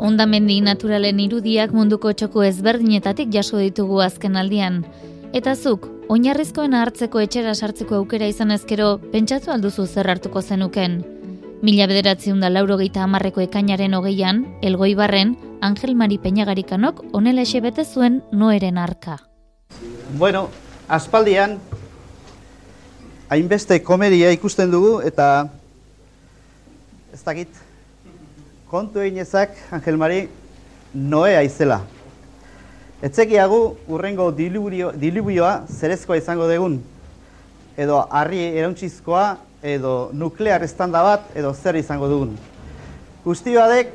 Ondamendi 0.03 0.57
naturalen 0.59 1.21
irudiak 1.23 1.71
munduko 1.71 2.09
txoko 2.11 2.41
ezberdinetatik 2.43 3.29
jaso 3.31 3.61
ditugu 3.61 4.01
azken 4.03 4.35
aldian. 4.35 4.81
Eta 5.31 5.53
zuk, 5.55 5.87
oinarrizkoen 6.11 6.75
hartzeko 6.75 7.21
etxera 7.23 7.53
sartzeko 7.55 8.01
aukera 8.01 8.27
izan 8.27 8.51
ezkero, 8.51 8.97
pentsatu 9.13 9.53
alduzu 9.55 9.87
zer 9.87 10.11
hartuko 10.11 10.43
zenuken. 10.43 10.99
Mila 11.63 11.87
bederatziun 11.87 12.43
da 12.43 12.51
lauro 12.51 12.75
geita 12.83 13.05
amarreko 13.07 13.45
ekainaren 13.47 13.95
hogeian, 13.95 14.43
elgoi 14.61 14.91
barren, 14.99 15.37
Angel 15.63 15.95
Mari 15.95 16.19
Peñagarikanok 16.19 17.05
onela 17.15 17.47
ese 17.47 17.63
bete 17.63 17.85
zuen 17.85 18.19
noeren 18.33 18.77
arka. 18.77 19.21
Bueno, 20.19 20.49
aspaldian, 20.89 21.61
hainbeste 23.31 23.79
komedia 23.87 24.35
ikusten 24.35 24.67
dugu 24.75 24.97
eta 24.99 25.47
ez 27.13 27.23
dakit, 27.23 27.47
kontu 28.73 29.03
egin 29.05 29.21
ezak, 29.21 29.51
Angel 29.69 29.99
Mari, 30.01 30.23
Noea 30.97 31.43
izela. 31.45 31.75
Etzekiagu 33.05 33.59
urrengo 33.85 34.31
dilubioa 34.33 35.51
zerezkoa 35.69 36.17
izango 36.17 36.47
degun, 36.49 36.79
edo 37.77 37.99
harri 38.09 38.39
erantzizkoa, 38.47 39.27
edo 39.75 39.93
nuklear 40.17 40.65
estanda 40.65 41.03
bat, 41.05 41.29
edo 41.37 41.53
zer 41.53 41.77
izango 41.77 42.09
dugun. 42.09 42.33
Guztioadek 43.21 43.93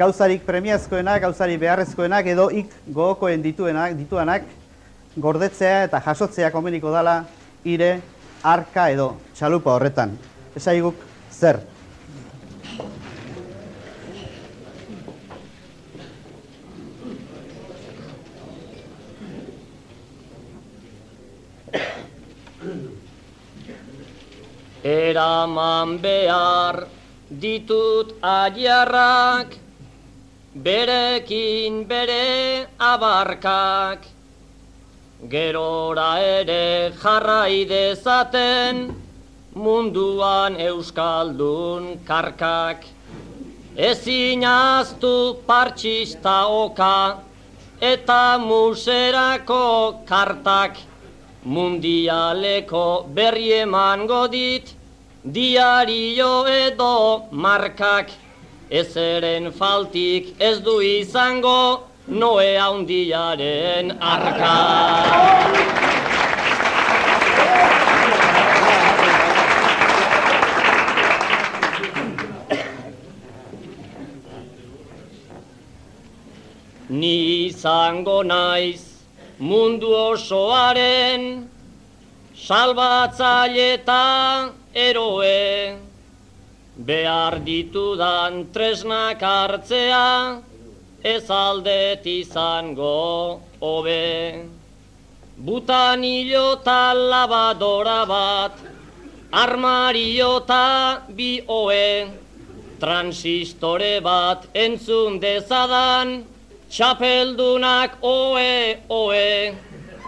gauzarik 0.00 0.42
premiazkoenak, 0.48 1.22
gauzarik 1.28 1.62
beharrezkoenak, 1.62 2.34
edo 2.34 2.48
ik 2.50 2.74
gogokoen 2.88 3.46
dituenak, 3.46 3.94
dituanak, 3.94 4.48
gordetzea 5.14 5.84
eta 5.86 6.02
jasotzea 6.02 6.50
komeniko 6.50 6.90
dala 6.90 7.20
ire, 7.62 8.00
arka 8.42 8.90
edo 8.90 9.12
txalupa 9.38 9.76
horretan. 9.76 10.18
Esaiguk 10.58 10.98
zer? 11.30 11.62
Eraman 24.82 26.02
behar 26.02 26.88
ditut 27.30 28.18
aiarrak, 28.20 29.54
berekin 30.54 31.86
bere 31.86 32.66
abarkak, 32.80 34.02
gerora 35.28 36.18
ere 36.18 36.92
jarrai 36.98 37.64
dezaten 37.64 38.90
munduan 39.54 40.56
euskaldun 40.58 42.02
karkak. 42.04 42.82
Ezin 43.76 44.42
aztu 44.44 45.38
partxista 45.46 46.48
oka 46.48 47.22
eta 47.80 48.36
muserako 48.38 50.04
kartak, 50.06 50.76
mundialeko 51.44 53.06
berri 53.14 53.52
emango 53.62 54.28
dit, 54.30 54.74
diario 55.24 56.46
edo 56.46 57.28
markak, 57.30 58.10
ezeren 58.70 59.50
faltik 59.52 60.34
ez 60.40 60.60
du 60.60 60.80
izango, 60.80 61.88
noe 62.06 62.56
handiaren 62.58 63.98
arka. 64.00 64.54
Ni 76.88 77.48
izango 77.48 78.22
naiz 78.22 78.91
mundu 79.42 79.90
osoaren 79.90 81.22
salbatzaile 82.46 83.64
eta 83.74 84.04
eroe. 84.72 85.76
Behar 86.88 87.34
ditudan 87.46 88.46
tresnak 88.54 89.22
hartzea 89.30 90.38
ez 91.14 91.26
aldet 91.28 92.06
izango 92.06 93.40
hobe. 93.60 94.46
Butan 95.46 96.04
hilota 96.06 96.94
labadora 96.94 98.00
bat 98.06 98.54
armariota 99.44 100.66
bi 101.16 101.32
oe. 101.48 101.88
Transistore 102.82 103.94
bat 104.06 104.46
entzun 104.54 105.18
dezadan 105.18 106.31
Txapeldunak 106.72 108.00
oe, 108.00 108.80
oe, 108.88 109.52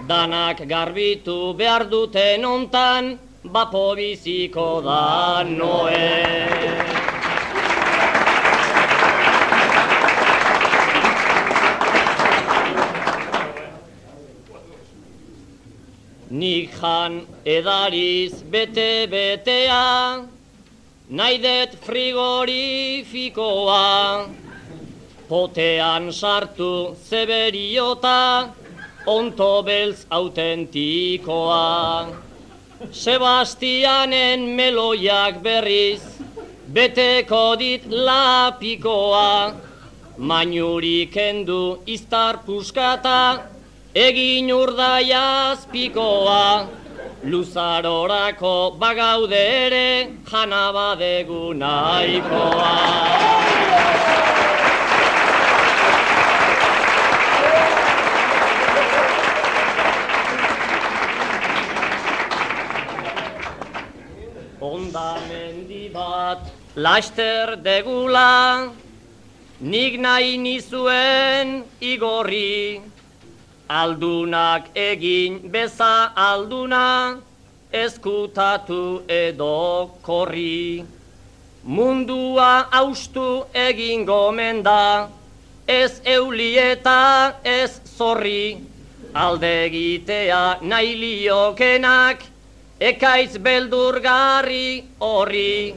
danak 0.08 0.64
garbitu 0.66 1.52
behar 1.58 1.84
duten 1.90 2.44
ontan, 2.48 3.18
bapo 3.52 3.94
biziko 3.98 4.80
da 4.80 5.44
noe. 5.44 6.08
Nik 16.30 16.70
jan 16.80 17.26
edariz 17.44 18.42
bete-betea, 18.56 19.84
naidet 21.10 21.76
frigorifikoa, 21.84 23.84
potean 25.28 26.12
sartu 26.12 26.96
zeberiota, 27.08 28.48
onto 29.06 29.62
beltz 29.62 30.06
autentikoa. 30.10 32.08
Sebastianen 32.90 34.40
meloiak 34.56 35.42
berriz, 35.42 36.02
beteko 36.72 37.56
dit 37.58 37.86
lapikoa, 37.88 39.54
mainurik 40.18 41.16
endu 41.16 41.78
iztar 41.86 42.38
puskata, 42.46 43.42
egin 43.94 44.52
urdaiaz 44.52 45.66
pikoa, 45.72 46.68
luzarorako 47.24 48.76
bagaude 48.78 49.44
ere, 49.66 50.08
janabadegu 50.30 51.54
nahikoa. 51.54 52.74
Onda 64.64 65.20
mendi 65.28 65.90
bat 65.92 66.40
laster 66.74 67.50
degula, 67.60 68.72
nik 69.60 69.98
nahi 70.00 70.38
nizuen 70.40 71.50
igorri, 71.84 72.80
aldunak 73.68 74.70
egin 74.72 75.36
beza 75.52 76.16
alduna, 76.16 77.20
eskutatu 77.84 79.04
edo 79.04 80.00
korri. 80.00 80.80
Mundua 81.64 82.50
haustu 82.72 83.44
egin 83.68 84.08
gomenda, 84.08 85.10
ez 85.68 86.00
eulieta 86.16 87.34
ez 87.44 87.72
zorri, 87.98 88.56
alde 89.12 89.56
egitea 89.66 90.44
nahi 90.62 90.96
liokenak, 91.02 92.30
Ekaitz 92.84 93.38
beldurgarri 93.40 94.84
horri, 95.00 95.72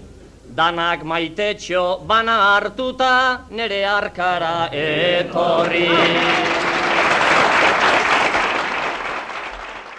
danak 0.57 1.05
maitetxo 1.07 2.01
bana 2.03 2.33
hartuta 2.49 3.47
nere 3.47 3.77
arkara 3.87 4.67
etorri. 4.75 5.85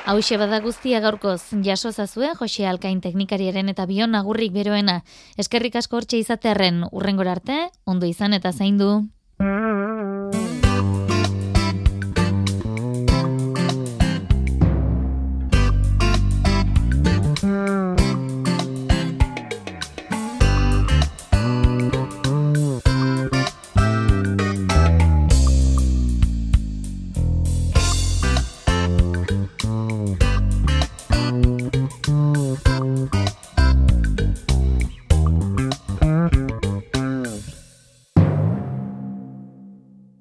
Hau 0.04 0.18
bada 0.42 0.61
guztia 0.61 1.00
gaurkoz, 1.00 1.40
jaso 1.64 1.92
zazue, 1.92 2.34
Jose 2.36 2.66
Alkain 2.66 3.00
teknikariaren 3.00 3.72
eta 3.72 3.86
bion 3.86 4.14
agurrik 4.14 4.52
beroena. 4.52 5.00
Eskerrik 5.38 5.76
asko 5.76 5.96
hortxe 5.96 6.18
izatearen 6.18 6.84
urrengor 6.92 7.28
arte, 7.28 7.70
ondo 7.86 8.04
izan 8.04 8.34
eta 8.34 8.52
zaindu. 8.52 9.09